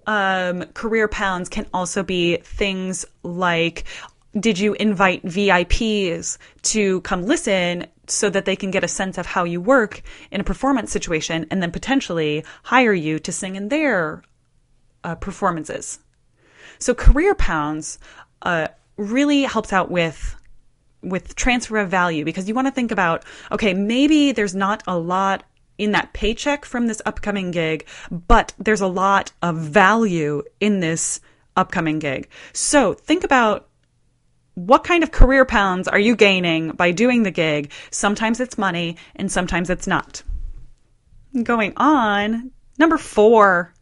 Um, 0.07 0.63
career 0.73 1.07
pounds 1.07 1.51
can 1.51 1.67
also 1.75 2.03
be 2.03 2.39
things 2.39 3.05
like 3.23 3.85
did 4.39 4.59
you 4.59 4.75
invite 4.75 5.25
VIPs 5.25 6.39
to 6.63 7.01
come 7.03 7.25
listen 7.25 7.87
so 8.07 8.31
that 8.31 8.45
they 8.45 8.57
can 8.57 8.71
get 8.71 8.85
a 8.85 8.89
sense 8.89 9.19
of 9.19 9.27
how 9.27 9.45
you 9.45 9.61
work 9.61 10.03
in 10.31 10.41
a 10.41 10.45
performance 10.45 10.93
situation 10.93 11.47
and 11.51 11.63
then 11.63 11.71
potentially 11.71 12.45
hire 12.65 12.93
you 12.93 13.19
to 13.21 13.33
sing 13.33 13.57
in 13.57 13.69
their 13.69 14.23
uh, 15.05 15.15
performances? 15.15 15.99
So 16.79 16.95
career 16.95 17.35
pounds 17.35 17.99
uh, 18.43 18.69
really 18.97 19.43
helps 19.43 19.73
out 19.73 19.91
with 19.91 20.35
with 21.01 21.37
transfer 21.37 21.77
of 21.77 21.89
value 21.89 22.25
because 22.25 22.49
you 22.49 22.55
want 22.55 22.67
to 22.67 22.73
think 22.73 22.91
about 22.91 23.25
okay 23.53 23.73
maybe 23.73 24.33
there's 24.33 24.55
not 24.55 24.83
a 24.89 24.99
lot 24.99 25.45
in 25.79 25.93
that 25.93 26.13
paycheck 26.13 26.65
from 26.65 26.89
this 26.89 27.01
upcoming 27.07 27.53
gig 27.53 27.87
but 28.11 28.53
there's 28.59 28.81
a 28.81 28.87
lot 28.89 29.31
of 29.41 29.57
value 29.57 30.43
in 30.59 30.81
this 30.81 31.21
upcoming 31.57 32.01
gig 32.01 32.29
so 32.53 32.95
think 32.95 33.23
about 33.23 33.69
what 34.59 34.83
kind 34.83 35.05
of 35.05 35.13
career 35.13 35.45
pounds 35.45 35.87
are 35.87 36.01
you 36.01 36.17
gaining 36.17 36.71
by 36.71 36.91
doing 36.91 37.23
the 37.23 37.31
gig? 37.31 37.71
Sometimes 37.93 38.41
it's 38.41 38.59
money 38.59 38.97
and 39.15 39.31
sometimes 39.31 39.71
it's 39.71 39.87
not. 39.87 40.23
Going 41.45 41.75
on, 41.77 42.51
number 42.77 42.99
four, 42.99 43.73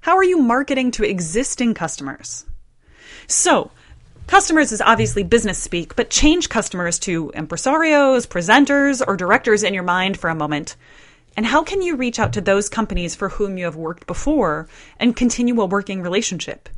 how 0.00 0.16
are 0.16 0.24
you 0.24 0.38
marketing 0.38 0.90
to 0.92 1.04
existing 1.04 1.74
customers? 1.74 2.44
So, 3.28 3.70
customers 4.26 4.72
is 4.72 4.80
obviously 4.80 5.22
business 5.22 5.58
speak, 5.58 5.94
but 5.94 6.10
change 6.10 6.48
customers 6.48 6.98
to 7.00 7.30
impresarios, 7.36 8.26
presenters, 8.26 9.06
or 9.06 9.16
directors 9.16 9.62
in 9.62 9.72
your 9.72 9.84
mind 9.84 10.18
for 10.18 10.30
a 10.30 10.34
moment. 10.34 10.74
And 11.36 11.46
how 11.46 11.62
can 11.62 11.80
you 11.80 11.94
reach 11.94 12.18
out 12.18 12.32
to 12.32 12.40
those 12.40 12.68
companies 12.68 13.14
for 13.14 13.28
whom 13.28 13.56
you 13.56 13.66
have 13.66 13.76
worked 13.76 14.08
before 14.08 14.68
and 14.98 15.14
continue 15.14 15.60
a 15.60 15.66
working 15.66 16.02
relationship? 16.02 16.68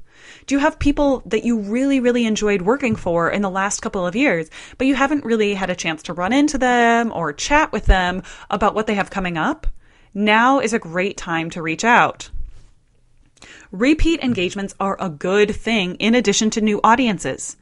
Do 0.46 0.54
you 0.54 0.60
have 0.60 0.78
people 0.78 1.22
that 1.26 1.44
you 1.44 1.58
really, 1.58 1.98
really 1.98 2.24
enjoyed 2.24 2.62
working 2.62 2.94
for 2.94 3.28
in 3.28 3.42
the 3.42 3.50
last 3.50 3.80
couple 3.80 4.06
of 4.06 4.14
years, 4.14 4.48
but 4.78 4.86
you 4.86 4.94
haven't 4.94 5.24
really 5.24 5.54
had 5.54 5.70
a 5.70 5.74
chance 5.74 6.04
to 6.04 6.12
run 6.12 6.32
into 6.32 6.56
them 6.56 7.10
or 7.12 7.32
chat 7.32 7.72
with 7.72 7.86
them 7.86 8.22
about 8.48 8.74
what 8.74 8.86
they 8.86 8.94
have 8.94 9.10
coming 9.10 9.36
up? 9.36 9.66
Now 10.14 10.60
is 10.60 10.72
a 10.72 10.78
great 10.78 11.16
time 11.16 11.50
to 11.50 11.62
reach 11.62 11.84
out. 11.84 12.30
Repeat 13.72 14.20
engagements 14.20 14.74
are 14.78 14.96
a 15.00 15.10
good 15.10 15.54
thing 15.54 15.96
in 15.96 16.14
addition 16.14 16.50
to 16.50 16.60
new 16.60 16.80
audiences. 16.84 17.56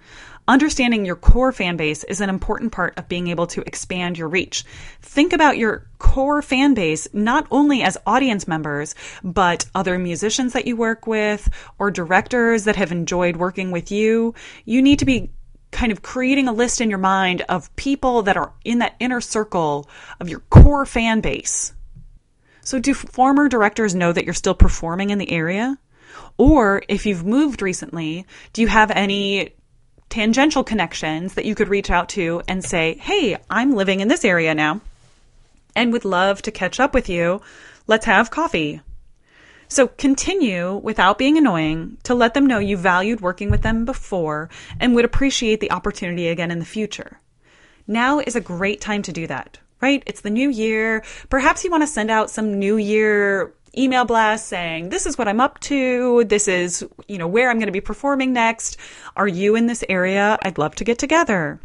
Understanding 0.46 1.06
your 1.06 1.16
core 1.16 1.52
fan 1.52 1.78
base 1.78 2.04
is 2.04 2.20
an 2.20 2.28
important 2.28 2.70
part 2.70 2.98
of 2.98 3.08
being 3.08 3.28
able 3.28 3.46
to 3.46 3.62
expand 3.62 4.18
your 4.18 4.28
reach. 4.28 4.64
Think 5.00 5.32
about 5.32 5.56
your 5.56 5.86
core 5.98 6.42
fan 6.42 6.74
base 6.74 7.08
not 7.14 7.46
only 7.50 7.82
as 7.82 7.96
audience 8.06 8.46
members, 8.46 8.94
but 9.22 9.64
other 9.74 9.98
musicians 9.98 10.52
that 10.52 10.66
you 10.66 10.76
work 10.76 11.06
with 11.06 11.48
or 11.78 11.90
directors 11.90 12.64
that 12.64 12.76
have 12.76 12.92
enjoyed 12.92 13.36
working 13.36 13.70
with 13.70 13.90
you. 13.90 14.34
You 14.66 14.82
need 14.82 14.98
to 14.98 15.06
be 15.06 15.30
kind 15.70 15.90
of 15.90 16.02
creating 16.02 16.46
a 16.46 16.52
list 16.52 16.82
in 16.82 16.90
your 16.90 16.98
mind 16.98 17.42
of 17.48 17.74
people 17.76 18.22
that 18.22 18.36
are 18.36 18.52
in 18.64 18.80
that 18.80 18.96
inner 19.00 19.22
circle 19.22 19.88
of 20.20 20.28
your 20.28 20.40
core 20.40 20.84
fan 20.84 21.22
base. 21.22 21.72
So, 22.60 22.78
do 22.78 22.92
former 22.92 23.48
directors 23.48 23.94
know 23.94 24.12
that 24.12 24.24
you're 24.24 24.34
still 24.34 24.54
performing 24.54 25.08
in 25.08 25.18
the 25.18 25.30
area? 25.30 25.78
Or 26.36 26.82
if 26.88 27.06
you've 27.06 27.24
moved 27.24 27.62
recently, 27.62 28.26
do 28.52 28.62
you 28.62 28.68
have 28.68 28.90
any 28.90 29.54
tangential 30.14 30.62
connections 30.62 31.34
that 31.34 31.44
you 31.44 31.56
could 31.56 31.66
reach 31.66 31.90
out 31.90 32.08
to 32.08 32.40
and 32.46 32.64
say, 32.64 32.96
Hey, 33.00 33.36
I'm 33.50 33.74
living 33.74 33.98
in 33.98 34.06
this 34.06 34.24
area 34.24 34.54
now 34.54 34.80
and 35.74 35.92
would 35.92 36.04
love 36.04 36.40
to 36.42 36.52
catch 36.52 36.78
up 36.78 36.94
with 36.94 37.08
you. 37.08 37.42
Let's 37.88 38.06
have 38.06 38.30
coffee. 38.30 38.80
So 39.66 39.88
continue 39.88 40.76
without 40.76 41.18
being 41.18 41.36
annoying 41.36 41.98
to 42.04 42.14
let 42.14 42.32
them 42.32 42.46
know 42.46 42.60
you 42.60 42.76
valued 42.76 43.22
working 43.22 43.50
with 43.50 43.62
them 43.62 43.84
before 43.84 44.50
and 44.78 44.94
would 44.94 45.04
appreciate 45.04 45.58
the 45.58 45.72
opportunity 45.72 46.28
again 46.28 46.52
in 46.52 46.60
the 46.60 46.64
future. 46.64 47.18
Now 47.88 48.20
is 48.20 48.36
a 48.36 48.40
great 48.40 48.80
time 48.80 49.02
to 49.02 49.12
do 49.12 49.26
that, 49.26 49.58
right? 49.80 50.04
It's 50.06 50.20
the 50.20 50.30
new 50.30 50.48
year. 50.48 51.02
Perhaps 51.28 51.64
you 51.64 51.72
want 51.72 51.82
to 51.82 51.88
send 51.88 52.12
out 52.12 52.30
some 52.30 52.60
new 52.60 52.76
year 52.76 53.52
email 53.76 54.04
blast 54.04 54.46
saying, 54.46 54.88
this 54.88 55.06
is 55.06 55.16
what 55.16 55.28
I'm 55.28 55.40
up 55.40 55.60
to. 55.60 56.24
This 56.24 56.48
is, 56.48 56.84
you 57.08 57.18
know, 57.18 57.28
where 57.28 57.50
I'm 57.50 57.58
going 57.58 57.66
to 57.66 57.72
be 57.72 57.80
performing 57.80 58.32
next. 58.32 58.76
Are 59.16 59.28
you 59.28 59.56
in 59.56 59.66
this 59.66 59.84
area? 59.88 60.38
I'd 60.42 60.58
love 60.58 60.74
to 60.76 60.84
get 60.84 60.98
together. 60.98 61.60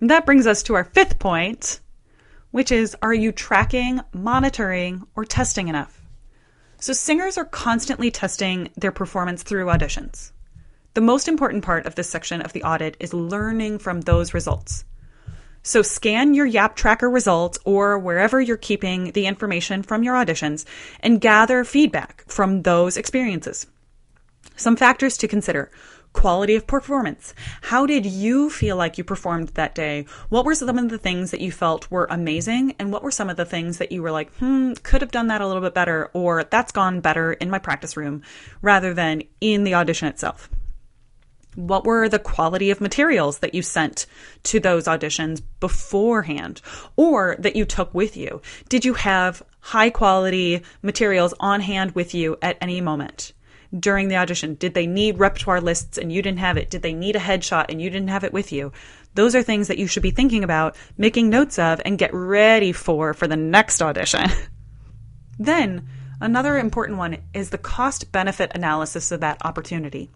And 0.00 0.10
that 0.10 0.26
brings 0.26 0.46
us 0.46 0.62
to 0.64 0.74
our 0.74 0.84
fifth 0.84 1.18
point, 1.18 1.80
which 2.50 2.70
is, 2.70 2.96
are 3.02 3.14
you 3.14 3.32
tracking, 3.32 4.00
monitoring, 4.12 5.06
or 5.16 5.24
testing 5.24 5.68
enough? 5.68 6.00
So 6.80 6.92
singers 6.92 7.36
are 7.36 7.44
constantly 7.44 8.10
testing 8.10 8.70
their 8.76 8.92
performance 8.92 9.42
through 9.42 9.66
auditions. 9.66 10.30
The 10.94 11.00
most 11.00 11.28
important 11.28 11.64
part 11.64 11.86
of 11.86 11.96
this 11.96 12.08
section 12.08 12.40
of 12.40 12.52
the 12.52 12.62
audit 12.62 12.96
is 13.00 13.12
learning 13.12 13.78
from 13.80 14.00
those 14.00 14.34
results. 14.34 14.84
So 15.68 15.82
scan 15.82 16.32
your 16.32 16.46
Yap 16.46 16.76
Tracker 16.76 17.10
results 17.10 17.58
or 17.66 17.98
wherever 17.98 18.40
you're 18.40 18.56
keeping 18.56 19.12
the 19.12 19.26
information 19.26 19.82
from 19.82 20.02
your 20.02 20.14
auditions 20.14 20.64
and 21.00 21.20
gather 21.20 21.62
feedback 21.62 22.24
from 22.26 22.62
those 22.62 22.96
experiences. 22.96 23.66
Some 24.56 24.76
factors 24.76 25.18
to 25.18 25.28
consider. 25.28 25.70
Quality 26.14 26.54
of 26.54 26.66
performance. 26.66 27.34
How 27.60 27.84
did 27.84 28.06
you 28.06 28.48
feel 28.48 28.76
like 28.76 28.96
you 28.96 29.04
performed 29.04 29.48
that 29.48 29.74
day? 29.74 30.06
What 30.30 30.46
were 30.46 30.54
some 30.54 30.78
of 30.78 30.88
the 30.88 30.96
things 30.96 31.32
that 31.32 31.42
you 31.42 31.52
felt 31.52 31.90
were 31.90 32.06
amazing? 32.08 32.74
And 32.78 32.90
what 32.90 33.02
were 33.02 33.10
some 33.10 33.28
of 33.28 33.36
the 33.36 33.44
things 33.44 33.76
that 33.76 33.92
you 33.92 34.02
were 34.02 34.10
like, 34.10 34.32
hmm, 34.36 34.72
could 34.82 35.02
have 35.02 35.10
done 35.10 35.26
that 35.26 35.42
a 35.42 35.46
little 35.46 35.60
bit 35.60 35.74
better, 35.74 36.08
or 36.14 36.44
that's 36.44 36.72
gone 36.72 37.00
better 37.00 37.34
in 37.34 37.50
my 37.50 37.58
practice 37.58 37.94
room 37.94 38.22
rather 38.62 38.94
than 38.94 39.22
in 39.42 39.64
the 39.64 39.74
audition 39.74 40.08
itself? 40.08 40.48
What 41.54 41.84
were 41.84 42.08
the 42.08 42.18
quality 42.18 42.70
of 42.70 42.80
materials 42.80 43.38
that 43.38 43.54
you 43.54 43.62
sent 43.62 44.06
to 44.44 44.60
those 44.60 44.84
auditions 44.84 45.42
beforehand 45.60 46.60
or 46.96 47.36
that 47.38 47.56
you 47.56 47.64
took 47.64 47.92
with 47.94 48.16
you? 48.16 48.42
Did 48.68 48.84
you 48.84 48.94
have 48.94 49.42
high 49.60 49.90
quality 49.90 50.62
materials 50.82 51.34
on 51.40 51.60
hand 51.60 51.92
with 51.92 52.14
you 52.14 52.36
at 52.42 52.58
any 52.60 52.80
moment? 52.80 53.32
During 53.78 54.08
the 54.08 54.16
audition, 54.16 54.54
did 54.54 54.74
they 54.74 54.86
need 54.86 55.18
repertoire 55.18 55.60
lists 55.60 55.98
and 55.98 56.10
you 56.10 56.22
didn't 56.22 56.38
have 56.38 56.56
it? 56.56 56.70
Did 56.70 56.82
they 56.82 56.94
need 56.94 57.16
a 57.16 57.20
headshot 57.20 57.66
and 57.68 57.82
you 57.82 57.90
didn't 57.90 58.08
have 58.08 58.24
it 58.24 58.32
with 58.32 58.50
you? 58.52 58.72
Those 59.14 59.34
are 59.34 59.42
things 59.42 59.68
that 59.68 59.78
you 59.78 59.86
should 59.86 60.02
be 60.02 60.10
thinking 60.10 60.44
about, 60.44 60.76
making 60.96 61.28
notes 61.28 61.58
of, 61.58 61.80
and 61.84 61.98
get 61.98 62.14
ready 62.14 62.72
for 62.72 63.14
for 63.14 63.26
the 63.26 63.36
next 63.36 63.82
audition. 63.82 64.30
then, 65.38 65.88
another 66.20 66.56
important 66.56 66.98
one 66.98 67.18
is 67.34 67.50
the 67.50 67.58
cost 67.58 68.12
benefit 68.12 68.52
analysis 68.54 69.12
of 69.12 69.20
that 69.20 69.44
opportunity 69.44 70.10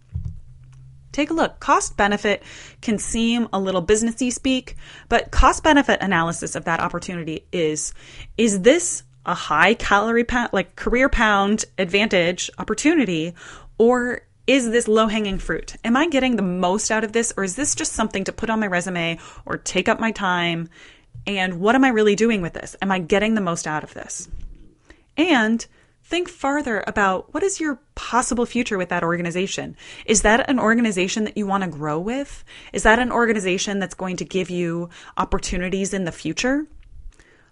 take 1.13 1.31
a 1.31 1.35
look. 1.35 1.61
Cost 1.61 1.97
benefit 1.97 2.43
can 2.81 2.99
seem 2.99 3.49
a 3.53 3.61
little 3.61 3.85
businessy 3.85 4.33
speak, 4.33 4.77
but 5.09 5.31
cost 5.31 5.63
benefit 5.63 6.03
analysis 6.03 6.55
of 6.55 6.65
that 6.65 6.81
opportunity 6.81 7.47
is 7.53 7.95
is 8.37 8.63
this 8.63 9.05
a 9.25 9.35
high 9.35 9.75
calorie 9.75 10.25
pound, 10.25 10.51
like 10.53 10.75
career 10.75 11.09
pound 11.09 11.65
advantage 11.79 12.51
opportunity, 12.59 13.35
or 13.79 14.23
is 14.47 14.71
this 14.71 14.89
low 14.89 15.07
hanging 15.07 15.39
fruit? 15.39 15.77
Am 15.85 15.97
I 15.97 16.09
getting 16.09 16.37
the 16.37 16.43
most 16.43 16.91
out 16.91 17.05
of 17.05 17.13
this, 17.13 17.33
or 17.37 17.45
is 17.45 17.55
this 17.55 17.75
just 17.75 17.93
something 17.93 18.25
to 18.25 18.33
put 18.33 18.51
on 18.51 18.61
my 18.61 18.67
resume 18.67 19.19
or 19.47 19.57
take 19.57 19.89
up 19.89 20.01
my 20.01 20.11
time? 20.11 20.69
And 21.27 21.61
what 21.61 21.77
am 21.77 21.85
I 21.85 21.91
really 21.91 22.17
doing 22.17 22.43
with 22.43 22.55
this? 22.55 22.75
Am 22.83 22.91
I 22.91 22.99
getting 22.99 23.35
the 23.35 23.41
most 23.41 23.67
out 23.67 23.85
of 23.85 23.95
this? 23.95 24.29
And 25.17 25.65
think 26.13 26.29
farther 26.29 26.85
about 26.87 27.33
what 27.33 27.43
is 27.43 27.59
your 27.59 27.81
possible 27.95 28.45
future 28.45 28.77
with 28.77 28.91
that 28.91 29.03
organization? 29.03 29.75
Is 30.05 30.21
that 30.21 30.47
an 30.51 30.61
organization 30.61 31.25
that 31.25 31.39
you 31.39 31.47
want 31.47 31.65
to 31.65 31.71
grow 31.71 31.99
with? 31.99 32.45
Is 32.75 32.83
that 32.83 32.99
an 32.99 33.11
organization 33.11 33.79
that's 33.79 33.95
going 33.95 34.17
to 34.19 34.27
give 34.27 34.51
you 34.51 34.91
opportunities 35.17 35.95
in 35.95 36.05
the 36.05 36.13
future? 36.13 36.67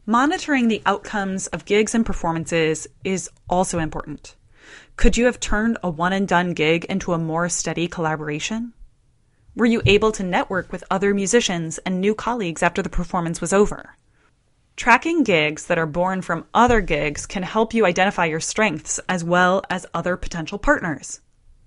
Monitoring 0.05 0.69
the 0.69 0.83
outcomes 0.85 1.47
of 1.47 1.65
gigs 1.65 1.95
and 1.95 2.05
performances 2.05 2.87
is 3.03 3.31
also 3.49 3.79
important. 3.79 4.37
Could 4.97 5.17
you 5.17 5.25
have 5.25 5.41
turned 5.41 5.79
a 5.83 5.89
one 5.89 6.13
and 6.13 6.29
done 6.29 6.53
gig 6.53 6.85
into 6.85 7.15
a 7.15 7.19
more 7.19 7.49
steady 7.49 7.89
collaboration? 7.89 8.75
Were 9.57 9.65
you 9.65 9.81
able 9.87 10.13
to 10.13 10.23
network 10.23 10.71
with 10.71 10.85
other 10.91 11.15
musicians 11.15 11.79
and 11.79 11.99
new 11.99 12.15
colleagues 12.15 12.63
after 12.63 12.83
the 12.83 12.91
performance 12.91 13.41
was 13.41 13.55
over? 13.55 13.97
Tracking 14.81 15.25
gigs 15.25 15.67
that 15.67 15.77
are 15.77 15.85
born 15.85 16.23
from 16.23 16.47
other 16.55 16.81
gigs 16.81 17.27
can 17.27 17.43
help 17.43 17.75
you 17.75 17.85
identify 17.85 18.25
your 18.25 18.41
strengths 18.41 18.99
as 19.11 19.23
well 19.23 19.63
as 19.69 19.85
other 19.93 20.17
potential 20.17 20.59
partners. 20.59 21.21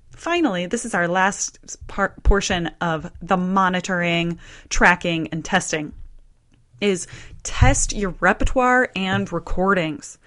Finally, 0.10 0.66
this 0.66 0.84
is 0.84 0.96
our 0.96 1.08
last 1.08 1.78
portion 2.24 2.72
of 2.82 3.12
the 3.22 3.38
monitoring, 3.38 4.40
tracking, 4.70 5.28
and 5.28 5.46
testing 5.46 5.94
is 6.82 7.06
test 7.44 7.94
your 7.94 8.16
repertoire 8.20 8.90
and 8.96 9.32
recordings. 9.32 10.18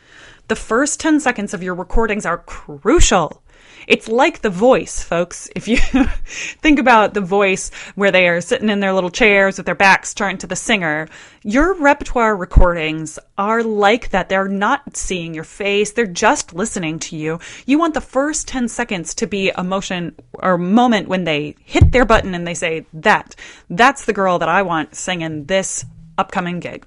The 0.46 0.54
first 0.54 1.00
10 1.00 1.18
seconds 1.18 1.54
of 1.54 1.64
your 1.64 1.74
recordings 1.74 2.24
are 2.24 2.38
crucial. 2.38 3.42
It's 3.86 4.08
like 4.08 4.40
the 4.40 4.50
voice, 4.50 5.02
folks. 5.02 5.48
If 5.54 5.68
you 5.68 5.76
think 6.26 6.78
about 6.78 7.14
the 7.14 7.20
voice 7.20 7.70
where 7.94 8.10
they 8.10 8.28
are 8.28 8.40
sitting 8.40 8.68
in 8.68 8.80
their 8.80 8.92
little 8.92 9.10
chairs 9.10 9.56
with 9.56 9.66
their 9.66 9.76
backs 9.76 10.12
turned 10.12 10.40
to 10.40 10.46
the 10.46 10.56
singer, 10.56 11.08
your 11.44 11.74
repertoire 11.74 12.36
recordings 12.36 13.18
are 13.38 13.62
like 13.62 14.10
that. 14.10 14.28
They're 14.28 14.48
not 14.48 14.96
seeing 14.96 15.34
your 15.34 15.44
face. 15.44 15.92
They're 15.92 16.06
just 16.06 16.52
listening 16.52 16.98
to 17.00 17.16
you. 17.16 17.38
You 17.64 17.78
want 17.78 17.94
the 17.94 18.00
first 18.00 18.48
10 18.48 18.68
seconds 18.68 19.14
to 19.16 19.26
be 19.26 19.50
a 19.50 19.62
motion 19.62 20.16
or 20.34 20.58
moment 20.58 21.06
when 21.06 21.24
they 21.24 21.54
hit 21.64 21.92
their 21.92 22.04
button 22.04 22.34
and 22.34 22.46
they 22.46 22.54
say, 22.54 22.86
that, 22.92 23.36
that's 23.70 24.04
the 24.04 24.12
girl 24.12 24.40
that 24.40 24.48
I 24.48 24.62
want 24.62 24.96
singing 24.96 25.44
this 25.44 25.84
upcoming 26.18 26.58
gig. 26.58 26.86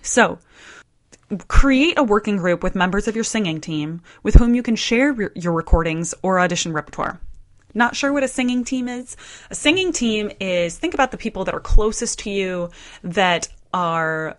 So, 0.00 0.38
create 1.48 1.98
a 1.98 2.02
working 2.02 2.36
group 2.36 2.62
with 2.62 2.74
members 2.74 3.08
of 3.08 3.14
your 3.14 3.24
singing 3.24 3.60
team 3.60 4.00
with 4.22 4.34
whom 4.34 4.54
you 4.54 4.62
can 4.62 4.76
share 4.76 5.14
your 5.34 5.52
recordings 5.52 6.14
or 6.22 6.38
audition 6.38 6.72
repertoire. 6.72 7.20
Not 7.74 7.94
sure 7.94 8.12
what 8.12 8.22
a 8.22 8.28
singing 8.28 8.64
team 8.64 8.88
is? 8.88 9.16
A 9.50 9.54
singing 9.54 9.92
team 9.92 10.30
is 10.40 10.78
think 10.78 10.94
about 10.94 11.10
the 11.10 11.18
people 11.18 11.44
that 11.44 11.54
are 11.54 11.60
closest 11.60 12.20
to 12.20 12.30
you 12.30 12.70
that 13.02 13.48
are 13.74 14.38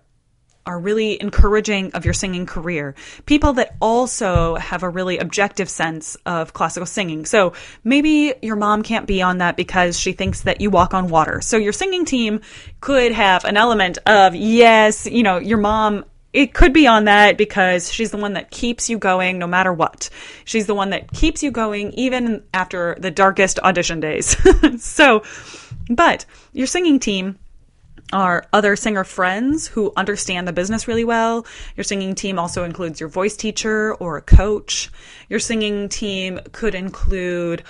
are 0.68 0.80
really 0.80 1.20
encouraging 1.22 1.94
of 1.94 2.04
your 2.04 2.14
singing 2.14 2.46
career. 2.46 2.94
People 3.26 3.54
that 3.54 3.76
also 3.80 4.56
have 4.56 4.84
a 4.84 4.90
really 4.90 5.18
objective 5.18 5.70
sense 5.70 6.18
of 6.26 6.54
classical 6.54 6.86
singing. 6.86 7.26
So 7.26 7.54
maybe 7.86 8.34
your 8.42 8.58
mom 8.58 8.84
can't 8.84 9.08
be 9.08 9.22
on 9.22 9.38
that 9.38 9.56
because 9.56 9.98
she 9.98 10.12
thinks 10.12 10.42
that 10.42 10.60
you 10.60 10.70
walk 10.70 10.94
on 10.94 11.08
water. 11.08 11.40
So 11.40 11.56
your 11.56 11.72
singing 11.72 12.04
team 12.04 12.42
could 12.82 13.14
have 13.14 13.46
an 13.46 13.56
element 13.56 13.98
of, 14.06 14.36
yes, 14.36 15.06
you 15.06 15.24
know, 15.24 15.38
your 15.38 15.58
mom 15.58 16.04
it 16.38 16.54
could 16.54 16.72
be 16.72 16.86
on 16.86 17.06
that 17.06 17.36
because 17.36 17.92
she's 17.92 18.12
the 18.12 18.18
one 18.18 18.34
that 18.34 18.52
keeps 18.52 18.92
you 18.92 19.00
going 19.00 19.40
no 19.40 19.48
matter 19.48 19.74
what. 19.74 20.08
She's 20.46 20.68
the 20.68 20.76
one 20.76 20.92
that 20.92 21.12
keeps 21.12 21.42
you 21.42 21.50
going 21.50 21.94
even 21.94 22.44
after 22.54 22.96
the 23.00 23.10
darkest 23.10 23.58
audition 23.58 24.00
days. 24.00 24.38
so, 24.84 25.24
but 25.90 26.28
your 26.54 26.68
singing 26.68 27.00
team 27.00 27.40
are 28.14 28.46
other 28.54 28.76
singer 28.76 29.04
friends 29.04 29.68
who 29.68 29.92
understand 29.98 30.48
the 30.48 30.54
business 30.54 30.88
really 30.88 31.04
well. 31.04 31.44
Your 31.76 31.84
singing 31.84 32.14
team 32.14 32.38
also 32.38 32.66
includes 32.66 33.00
your 33.00 33.10
voice 33.10 33.36
teacher 33.36 33.96
or 33.96 34.18
a 34.18 34.22
coach. 34.22 34.92
Your 35.30 35.40
singing 35.40 35.90
team 35.90 36.40
could 36.52 36.76
include 36.76 37.64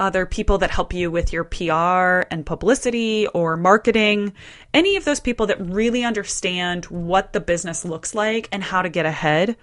other 0.00 0.26
people 0.26 0.58
that 0.58 0.70
help 0.70 0.92
you 0.92 1.10
with 1.10 1.32
your 1.32 1.44
PR 1.44 2.26
and 2.32 2.46
publicity 2.46 3.26
or 3.28 3.56
marketing, 3.56 4.32
any 4.74 4.96
of 4.96 5.04
those 5.04 5.20
people 5.20 5.46
that 5.46 5.60
really 5.60 6.02
understand 6.02 6.86
what 6.86 7.32
the 7.32 7.40
business 7.40 7.84
looks 7.84 8.14
like 8.14 8.48
and 8.50 8.64
how 8.64 8.82
to 8.82 8.88
get 8.88 9.06
ahead 9.06 9.56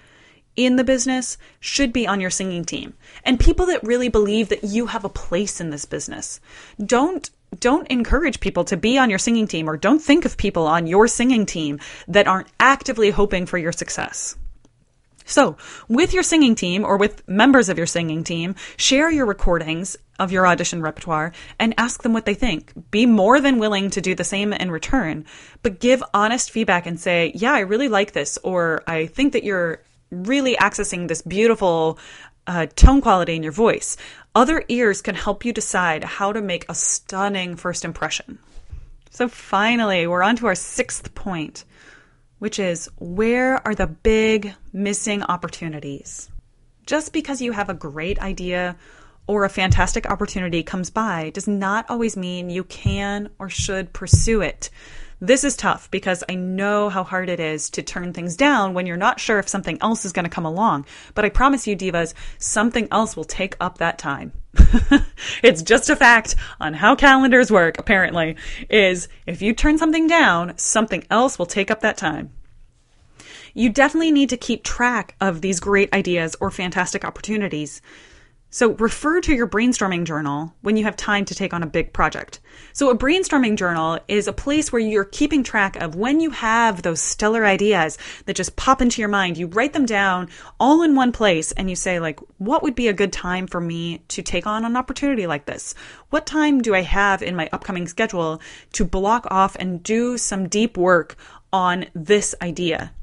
in 0.56 0.75
the 0.75 0.84
business 0.84 1.38
should 1.60 1.94
be 1.94 2.08
on 2.08 2.20
your 2.20 2.29
singing 2.29 2.65
team. 2.65 2.94
And 3.24 3.39
people 3.39 3.67
that 3.67 3.84
really 3.84 4.10
believe 4.10 4.50
that 4.50 4.63
you 4.63 4.88
have 4.88 5.06
a 5.06 5.10
place 5.10 5.60
in 5.60 5.70
this 5.70 5.86
business. 5.86 6.39
Don't 6.84 7.29
don't 7.60 7.88
encourage 7.88 8.41
people 8.41 8.65
to 8.65 8.75
be 8.75 8.98
on 8.98 9.10
your 9.10 9.20
singing 9.20 9.48
team 9.48 9.70
or 9.70 9.77
don't 9.77 10.01
think 10.01 10.25
of 10.25 10.36
people 10.36 10.67
on 10.67 10.86
your 10.86 11.08
singing 11.08 11.45
team 11.45 11.80
that 12.08 12.28
aren't 12.28 12.50
actively 12.60 13.10
hoping 13.10 13.45
for 13.45 13.58
your 13.58 13.71
success. 13.71 14.36
So, 15.28 15.58
with 15.90 16.13
your 16.13 16.24
singing 16.24 16.56
team 16.56 16.86
or 16.86 16.96
with 16.96 17.28
members 17.28 17.68
of 17.68 17.78
your 17.78 17.86
singing 17.86 18.24
team, 18.24 18.56
share 18.78 19.12
your 19.12 19.26
recordings 19.26 19.98
of 20.20 20.32
your 20.32 20.48
audition 20.48 20.82
repertoire 20.82 21.34
and 21.60 21.74
ask 21.78 22.02
them 22.02 22.13
what 22.13 22.26
they 22.26 22.34
think. 22.34 22.72
Be 22.92 23.06
more 23.06 23.42
than 23.42 23.60
willing 23.60 23.90
to 23.90 24.00
do 24.00 24.16
the 24.16 24.24
same 24.24 24.54
in 24.54 24.72
return, 24.72 25.26
but 25.63 25.82
give 25.82 26.02
honest 26.13 26.50
feedback 26.50 26.86
and 26.86 26.98
say, 26.98 27.34
Yeah, 27.36 27.52
I 27.52 27.60
really 27.60 27.90
like 27.90 28.13
this, 28.13 28.40
or 28.42 28.84
I 28.88 29.08
think 29.08 29.34
that 29.34 29.44
you're 29.44 29.84
really 30.12 30.56
accessing 30.56 31.10
this 31.10 31.22
beautiful 31.22 32.00
uh, 32.48 32.68
tone 32.78 33.02
quality 33.02 33.36
in 33.36 33.44
your 33.44 33.52
voice. 33.52 33.98
Other 34.34 34.63
ears 34.70 35.02
can 35.02 35.16
help 35.16 35.44
you 35.44 35.52
decide 35.52 36.06
how 36.06 36.32
to 36.32 36.42
make 36.42 36.66
a 36.70 36.74
stunning 36.74 37.58
first 37.58 37.84
impression. 37.84 38.40
So, 39.10 39.28
finally, 39.28 40.08
we're 40.08 40.24
on 40.24 40.38
to 40.38 40.48
our 40.48 40.56
sixth 40.56 41.13
point 41.16 41.66
which 42.39 42.60
is 42.60 42.89
where 42.97 43.65
are 43.67 43.76
the 43.76 43.88
big 43.88 44.54
missing 44.71 45.23
opportunities? 45.23 46.30
Just 46.86 47.13
because 47.13 47.41
you 47.41 47.52
have 47.52 47.69
a 47.69 47.73
great 47.73 48.19
idea 48.19 48.78
or 49.28 49.43
a 49.43 49.50
fantastic 49.50 50.10
opportunity 50.10 50.63
comes 50.63 50.89
by 50.89 51.32
does 51.32 51.47
not 51.47 51.89
always 51.89 52.15
mean 52.15 52.50
you 52.50 52.63
can 52.63 53.30
or 53.39 53.50
should 53.50 53.91
pursue 53.93 54.41
it. 54.41 54.69
This 55.19 55.43
is 55.43 55.56
tough 55.56 55.89
because 55.89 56.23
I 56.30 56.36
know 56.36 56.89
how 56.89 57.03
hard 57.03 57.27
it 57.27 57.39
is 57.39 57.71
to 57.71 57.82
turn 57.82 58.13
things 58.13 58.38
down 58.38 58.75
when 58.75 58.86
you're 58.86 58.97
not 58.97 59.19
sure 59.19 59.39
if 59.39 59.49
something 59.49 59.80
else 59.82 60.06
is 60.06 60.13
going 60.13 60.25
to 60.25 60.30
come 60.30 60.45
along. 60.45 60.86
But 61.15 61.25
I 61.25 61.30
promise 61.30 61.65
you, 61.65 61.75
divas, 61.75 62.13
something 62.38 62.88
else 62.91 63.15
will 63.15 63.23
take 63.23 63.56
up 63.60 63.80
that 63.80 63.97
time. 63.97 64.32
it's 65.43 65.63
just 65.63 65.89
a 65.89 65.95
fact 65.95 66.36
on 66.60 66.75
how 66.75 66.95
calendars 66.95 67.51
work, 67.51 67.80
apparently, 67.80 68.36
is 68.69 69.08
if 69.25 69.41
you 69.41 69.53
turn 69.53 69.80
something 69.80 70.06
down, 70.06 70.56
something 70.56 71.03
else 71.10 71.39
will 71.39 71.47
take 71.47 71.71
up 71.71 71.82
that 71.82 71.97
time. 71.97 72.32
You 73.56 73.71
definitely 73.71 74.12
need 74.12 74.30
to 74.30 74.38
keep 74.38 74.63
track 74.63 75.15
of 75.19 75.41
these 75.41 75.60
great 75.60 75.91
ideas 75.93 76.36
or 76.39 76.51
fantastic 76.51 77.03
opportunities. 77.03 77.82
So 78.49 78.75
refer 78.75 79.19
to 79.21 79.36
your 79.36 79.47
brainstorming 79.47 80.05
journal 80.05 80.53
when 80.62 80.77
you 80.77 80.86
have 80.86 80.95
time 80.95 81.25
to 81.25 81.36
take 81.36 81.53
on 81.53 81.63
a 81.63 81.67
big 81.67 81.91
project. 81.91 82.39
So 82.71 82.89
a 82.89 82.97
brainstorming 82.97 83.57
journal 83.57 83.99
is 84.07 84.27
a 84.27 84.33
place 84.33 84.71
where 84.71 84.81
you're 84.81 85.03
keeping 85.03 85.43
track 85.43 85.75
of 85.75 85.95
when 85.95 86.21
you 86.21 86.29
have 86.29 86.81
those 86.81 87.01
stellar 87.01 87.45
ideas 87.45 87.97
that 88.25 88.38
just 88.38 88.55
pop 88.55 88.81
into 88.81 89.01
your 89.01 89.10
mind. 89.10 89.38
You 89.38 89.47
write 89.47 89.73
them 89.73 89.86
down 89.86 90.29
all 90.62 90.81
in 90.81 90.95
one 90.95 91.12
place 91.12 91.51
and 91.51 91.69
you 91.69 91.75
say 91.75 91.99
like, 91.99 92.21
what 92.38 92.63
would 92.63 92.75
be 92.75 92.88
a 92.88 92.93
good 92.93 93.12
time 93.12 93.47
for 93.47 93.60
me 93.60 94.01
to 94.07 94.21
take 94.21 94.47
on 94.47 94.63
an 94.63 94.77
opportunity 94.77 95.27
like 95.27 95.45
this? 95.45 95.75
What 96.10 96.25
time 96.25 96.62
do 96.62 96.73
I 96.73 96.83
have 96.83 97.21
in 97.21 97.36
my 97.36 97.49
upcoming 97.51 97.88
schedule 97.88 98.41
to 98.73 98.86
block 98.86 99.27
off 99.29 99.57
and 99.57 99.83
do 99.83 100.17
some 100.17 100.47
deep 100.47 100.77
work 100.77 101.17
on 101.51 101.88
this 101.93 102.33
idea? 102.41 102.93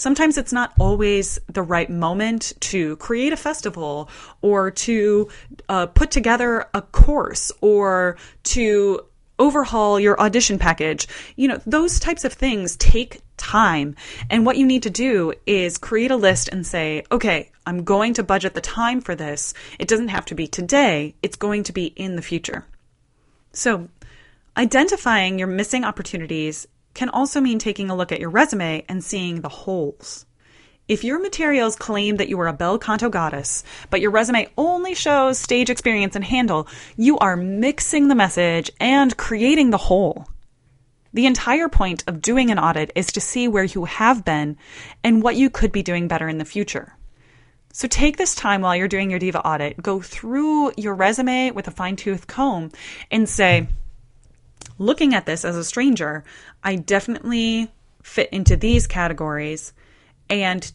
Sometimes 0.00 0.38
it's 0.38 0.52
not 0.52 0.72
always 0.78 1.38
the 1.48 1.62
right 1.62 1.90
moment 1.90 2.54
to 2.60 2.96
create 2.96 3.34
a 3.34 3.36
festival 3.36 4.08
or 4.40 4.70
to 4.70 5.28
uh, 5.68 5.86
put 5.86 6.10
together 6.10 6.66
a 6.72 6.80
course 6.80 7.52
or 7.60 8.16
to 8.42 9.04
overhaul 9.38 10.00
your 10.00 10.18
audition 10.18 10.58
package. 10.58 11.06
You 11.36 11.48
know, 11.48 11.60
those 11.66 12.00
types 12.00 12.24
of 12.24 12.32
things 12.32 12.76
take 12.76 13.20
time. 13.36 13.94
And 14.30 14.46
what 14.46 14.56
you 14.56 14.66
need 14.66 14.84
to 14.84 14.90
do 14.90 15.34
is 15.46 15.76
create 15.76 16.10
a 16.10 16.16
list 16.16 16.48
and 16.48 16.66
say, 16.66 17.04
okay, 17.12 17.50
I'm 17.66 17.84
going 17.84 18.14
to 18.14 18.22
budget 18.22 18.54
the 18.54 18.60
time 18.62 19.02
for 19.02 19.14
this. 19.14 19.52
It 19.78 19.88
doesn't 19.88 20.08
have 20.08 20.24
to 20.26 20.34
be 20.34 20.46
today, 20.46 21.14
it's 21.22 21.36
going 21.36 21.64
to 21.64 21.72
be 21.72 21.86
in 21.86 22.16
the 22.16 22.22
future. 22.22 22.64
So, 23.52 23.88
identifying 24.56 25.38
your 25.38 25.48
missing 25.48 25.84
opportunities 25.84 26.66
can 26.94 27.08
also 27.08 27.40
mean 27.40 27.58
taking 27.58 27.90
a 27.90 27.96
look 27.96 28.12
at 28.12 28.20
your 28.20 28.30
resume 28.30 28.84
and 28.88 29.02
seeing 29.04 29.40
the 29.40 29.48
holes. 29.48 30.26
If 30.88 31.04
your 31.04 31.20
materials 31.20 31.76
claim 31.76 32.16
that 32.16 32.28
you 32.28 32.40
are 32.40 32.48
a 32.48 32.52
bel 32.52 32.76
canto 32.76 33.08
goddess, 33.08 33.62
but 33.90 34.00
your 34.00 34.10
resume 34.10 34.48
only 34.58 34.94
shows 34.94 35.38
stage 35.38 35.70
experience 35.70 36.16
and 36.16 36.24
Handel, 36.24 36.66
you 36.96 37.16
are 37.18 37.36
mixing 37.36 38.08
the 38.08 38.16
message 38.16 38.72
and 38.80 39.16
creating 39.16 39.70
the 39.70 39.76
hole. 39.76 40.26
The 41.12 41.26
entire 41.26 41.68
point 41.68 42.02
of 42.08 42.20
doing 42.20 42.50
an 42.50 42.58
audit 42.58 42.90
is 42.96 43.12
to 43.12 43.20
see 43.20 43.46
where 43.46 43.64
you 43.64 43.84
have 43.84 44.24
been 44.24 44.56
and 45.04 45.22
what 45.22 45.36
you 45.36 45.48
could 45.48 45.70
be 45.70 45.82
doing 45.82 46.08
better 46.08 46.28
in 46.28 46.38
the 46.38 46.44
future. 46.44 46.96
So 47.72 47.86
take 47.86 48.16
this 48.16 48.34
time 48.34 48.62
while 48.62 48.74
you're 48.74 48.88
doing 48.88 49.10
your 49.10 49.20
Diva 49.20 49.46
audit, 49.46 49.80
go 49.80 50.00
through 50.00 50.72
your 50.76 50.94
resume 50.94 51.52
with 51.52 51.68
a 51.68 51.72
fine 51.72 51.94
tooth 51.94 52.26
comb 52.26 52.72
and 53.12 53.28
say, 53.28 53.68
looking 54.80 55.14
at 55.14 55.26
this 55.26 55.44
as 55.44 55.56
a 55.56 55.62
stranger, 55.62 56.24
I 56.64 56.74
definitely 56.74 57.70
fit 58.02 58.30
into 58.30 58.56
these 58.56 58.88
categories. 58.88 59.72
And 60.28 60.72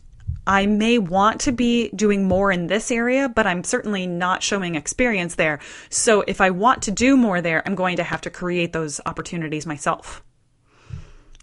I 0.48 0.68
may 0.68 1.00
want 1.00 1.42
to 1.42 1.52
be 1.52 1.90
doing 1.90 2.28
more 2.28 2.52
in 2.52 2.68
this 2.68 2.92
area, 2.92 3.28
but 3.28 3.48
I'm 3.48 3.64
certainly 3.64 4.06
not 4.06 4.44
showing 4.44 4.76
experience 4.76 5.36
there. 5.36 5.60
So 5.90 6.24
if 6.28 6.40
I 6.40 6.52
want 6.52 6.84
to 6.84 6.92
do 6.92 7.18
more 7.18 7.42
there, 7.42 7.64
I'm 7.66 7.74
going 7.74 7.98
to 7.98 8.04
have 8.04 8.22
to 8.22 8.30
create 8.30 8.72
those 8.72 9.02
opportunities 9.06 9.66
myself. 9.66 10.24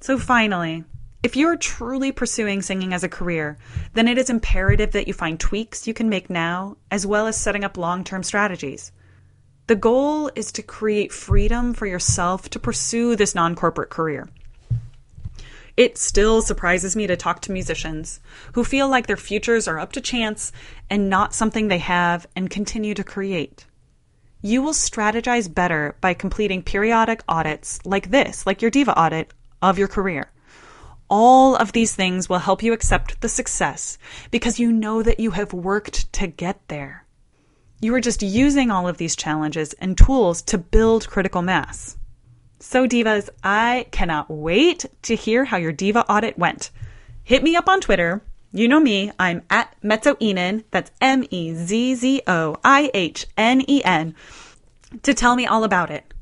So 0.01 0.19
finally, 0.19 0.85
If 1.23 1.37
you're 1.37 1.57
truly 1.57 2.11
pursuing 2.11 2.63
singing 2.63 2.93
as 2.93 3.05
a 3.05 3.09
career, 3.09 3.57
then 3.95 4.09
it 4.09 4.19
is 4.19 4.29
imperative 4.29 4.91
that 4.93 5.07
you 5.07 5.15
find 5.15 5.39
tweaks 5.39 5.87
you 5.87 5.95
can 5.95 6.09
make 6.09 6.29
now, 6.29 6.77
as 6.91 7.07
well 7.07 7.29
as 7.29 7.37
setting 7.37 7.63
up 7.63 7.77
long 7.77 8.03
term 8.03 8.25
strategies. 8.25 8.91
The 9.69 9.77
goal 9.77 10.31
is 10.35 10.51
to 10.53 10.63
create 10.63 11.13
freedom 11.13 11.73
for 11.73 11.87
yourself 11.87 12.51
to 12.51 12.59
pursue 12.59 13.15
this 13.15 13.35
non 13.35 13.55
corporate 13.55 13.91
career. 13.91 14.29
It 15.77 15.97
still 15.97 16.43
surprises 16.43 16.97
me 16.97 17.07
to 17.07 17.17
talk 17.17 17.41
to 17.43 17.53
musicians 17.53 18.21
who 18.55 18.65
feel 18.65 18.89
like 18.89 19.07
their 19.07 19.17
futures 19.17 19.69
are 19.69 19.79
up 19.79 19.93
to 19.93 20.01
chance 20.01 20.53
and 20.91 21.09
not 21.09 21.33
something 21.33 21.69
they 21.69 21.79
have 21.79 22.27
and 22.37 22.51
continue 22.51 22.93
to 22.95 23.05
create. 23.05 23.67
You 24.43 24.61
will 24.61 24.73
strategize 24.73 25.53
better 25.53 25.95
by 26.01 26.15
completing 26.15 26.63
periodic 26.63 27.23
audits 27.29 27.79
like 27.87 28.11
this, 28.11 28.45
like 28.45 28.61
your 28.61 28.71
Diva 28.71 28.99
audit 28.99 29.33
of 29.63 29.79
your 29.79 29.89
career. 29.89 30.31
All 31.09 31.55
of 31.55 31.73
these 31.73 31.95
things 31.95 32.29
will 32.29 32.41
help 32.41 32.63
you 32.63 32.73
accept 32.73 33.21
the 33.21 33.29
success 33.29 33.97
because 34.31 34.59
you 34.59 34.73
know 34.73 35.03
that 35.03 35.21
you 35.21 35.31
have 35.31 35.53
worked 35.53 36.13
to 36.15 36.27
get 36.27 36.67
there. 36.69 37.02
You 37.83 37.95
are 37.95 38.01
just 38.01 38.23
using 38.23 38.71
all 38.71 38.89
of 38.89 38.97
these 38.97 39.15
challenges 39.15 39.75
and 39.75 39.99
tools 39.99 40.41
to 40.43 40.57
build 40.57 41.09
critical 41.09 41.43
mass. 41.43 41.99
So, 42.61 42.87
Divas, 42.87 43.29
I 43.45 43.87
cannot 43.91 44.31
wait 44.31 44.87
to 45.03 45.15
hear 45.15 45.45
how 45.45 45.57
your 45.59 45.73
Diva 45.73 46.09
audit 46.11 46.39
went. 46.39 46.71
Hit 47.25 47.43
me 47.43 47.57
up 47.57 47.69
on 47.69 47.81
Twitter. 47.81 48.23
You 48.53 48.69
know 48.69 48.81
me, 48.81 49.11
I'm 49.19 49.43
at 49.51 49.75
MezzoIhnen, 49.83 50.65
that's 50.71 50.91
M 51.01 51.25
E 51.31 51.55
Z 51.55 51.97
Z 51.97 52.23
O 52.27 52.57
I 52.65 52.91
H 52.95 53.27
N 53.37 53.63
E 53.69 53.83
N, 53.85 54.15
to 55.03 55.13
tell 55.13 55.37
me 55.37 55.47
all 55.47 55.65
about 55.65 55.91
it. 55.91 56.15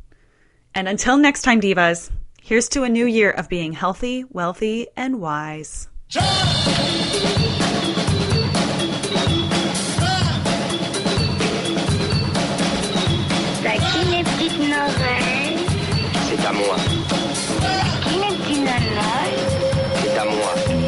And 0.74 0.88
until 0.88 1.16
next 1.16 1.42
time, 1.42 1.60
Divas, 1.60 2.10
Here's 2.42 2.68
to 2.70 2.82
a 2.82 2.88
new 2.88 3.06
year 3.06 3.30
of 3.30 3.48
being 3.48 3.74
healthy, 3.74 4.24
wealthy, 4.24 4.88
and 4.96 5.20
wise. 5.20 5.88
C'est 16.40 16.46
à 16.46 16.52
moi, 16.52 16.76
C'est 16.78 16.90
les 20.06 20.18
à 20.18 20.24
moi, 20.24 20.52
C'est 20.56 20.72
les 20.72 20.84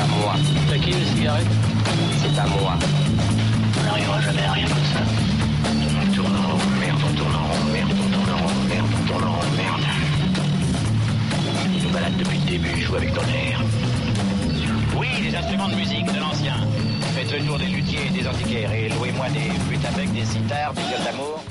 à 0.00 0.06
moi, 0.06 0.34
T'as 0.68 0.78
qui 0.78 0.90
une 0.90 1.04
cigarette 1.16 1.46
c'est 2.22 2.38
à 2.38 2.46
moi. 2.46 2.74
On 3.80 3.84
n'arrivera 3.84 4.20
jamais 4.20 4.44
à 4.44 4.52
rien 4.52 4.66
comme 4.66 4.84
ça. 4.92 5.00
On 6.02 6.06
tourne 6.14 6.36
en 6.36 6.42
rond, 6.52 6.58
merde, 6.78 7.00
on 7.04 7.12
tourne 7.16 7.34
en 7.34 7.40
rond, 7.40 7.64
merde, 7.72 7.90
on 7.90 7.94
tourne 8.10 8.30
en 8.30 8.36
rond, 8.36 8.54
merde, 8.68 8.86
on 8.94 8.98
tourne 9.08 9.24
en 9.24 9.32
rond, 9.32 9.50
merde. 9.56 9.82
Il 11.74 11.82
nous 11.82 11.90
balade 11.90 12.16
depuis 12.16 12.38
le 12.38 12.44
début, 12.44 12.80
joue 12.80 12.94
avec 12.94 13.12
ton 13.12 13.22
air. 13.22 13.60
Oui, 14.96 15.08
des 15.20 15.34
instruments 15.36 15.68
de 15.68 15.74
musique 15.74 16.06
de 16.12 16.20
l'ancien. 16.20 16.54
Faites 17.16 17.32
le 17.32 17.40
tour 17.44 17.58
des 17.58 17.66
luthiers 17.66 18.06
et 18.06 18.10
des 18.22 18.28
antiquaires 18.28 18.72
et 18.72 18.88
louez-moi 18.88 19.28
des 19.30 19.50
flûtes 19.66 19.84
à 19.84 19.90
bec, 19.96 20.12
des 20.12 20.24
sitars, 20.24 20.74
des 20.74 20.82
viols 20.82 21.02
d'amour. 21.04 21.42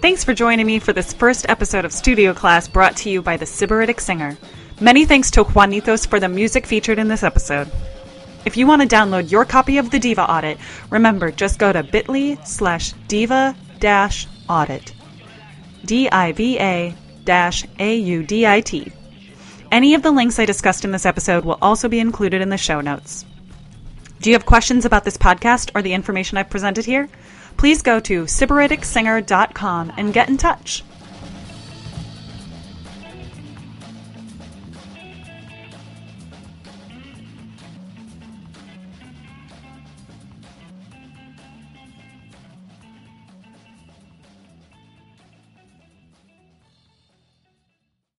Thanks 0.00 0.24
for 0.24 0.34
joining 0.34 0.66
me 0.66 0.78
for 0.78 0.92
this 0.92 1.12
first 1.12 1.48
episode 1.48 1.84
of 1.84 1.92
Studio 1.92 2.34
Class 2.34 2.66
brought 2.66 2.96
to 2.98 3.10
you 3.10 3.22
by 3.22 3.36
the 3.36 3.44
Sybaritic 3.44 4.00
Singer. 4.00 4.36
Many 4.80 5.06
thanks 5.06 5.30
to 5.32 5.44
Juanitos 5.44 6.06
for 6.08 6.18
the 6.18 6.28
music 6.28 6.66
featured 6.66 6.98
in 6.98 7.06
this 7.06 7.22
episode. 7.22 7.70
If 8.44 8.56
you 8.56 8.66
want 8.66 8.82
to 8.82 8.88
download 8.88 9.30
your 9.30 9.44
copy 9.44 9.78
of 9.78 9.90
the 9.92 10.00
Diva 10.00 10.28
Audit, 10.28 10.58
remember 10.90 11.30
just 11.30 11.60
go 11.60 11.72
to 11.72 11.84
bit.ly 11.84 12.34
slash 12.44 12.92
diva 13.06 13.54
dash 13.78 14.26
audit. 14.48 14.92
D 15.84 16.08
I 16.08 16.32
V 16.32 16.58
A 16.58 16.94
dash 17.24 17.64
A 17.78 17.94
U 17.94 18.24
D 18.24 18.44
I 18.44 18.60
T. 18.60 18.90
Any 19.70 19.94
of 19.94 20.02
the 20.02 20.10
links 20.10 20.40
I 20.40 20.46
discussed 20.46 20.84
in 20.84 20.90
this 20.90 21.06
episode 21.06 21.44
will 21.44 21.58
also 21.62 21.88
be 21.88 22.00
included 22.00 22.42
in 22.42 22.48
the 22.48 22.58
show 22.58 22.80
notes. 22.80 23.24
Do 24.22 24.30
you 24.30 24.34
have 24.36 24.46
questions 24.46 24.84
about 24.84 25.02
this 25.02 25.16
podcast 25.16 25.72
or 25.74 25.82
the 25.82 25.94
information 25.94 26.38
I've 26.38 26.48
presented 26.48 26.84
here? 26.84 27.08
Please 27.56 27.82
go 27.82 27.98
to 27.98 28.22
sybariticsinger.com 28.22 29.92
and 29.96 30.14
get 30.14 30.28
in 30.28 30.36
touch. 30.36 30.84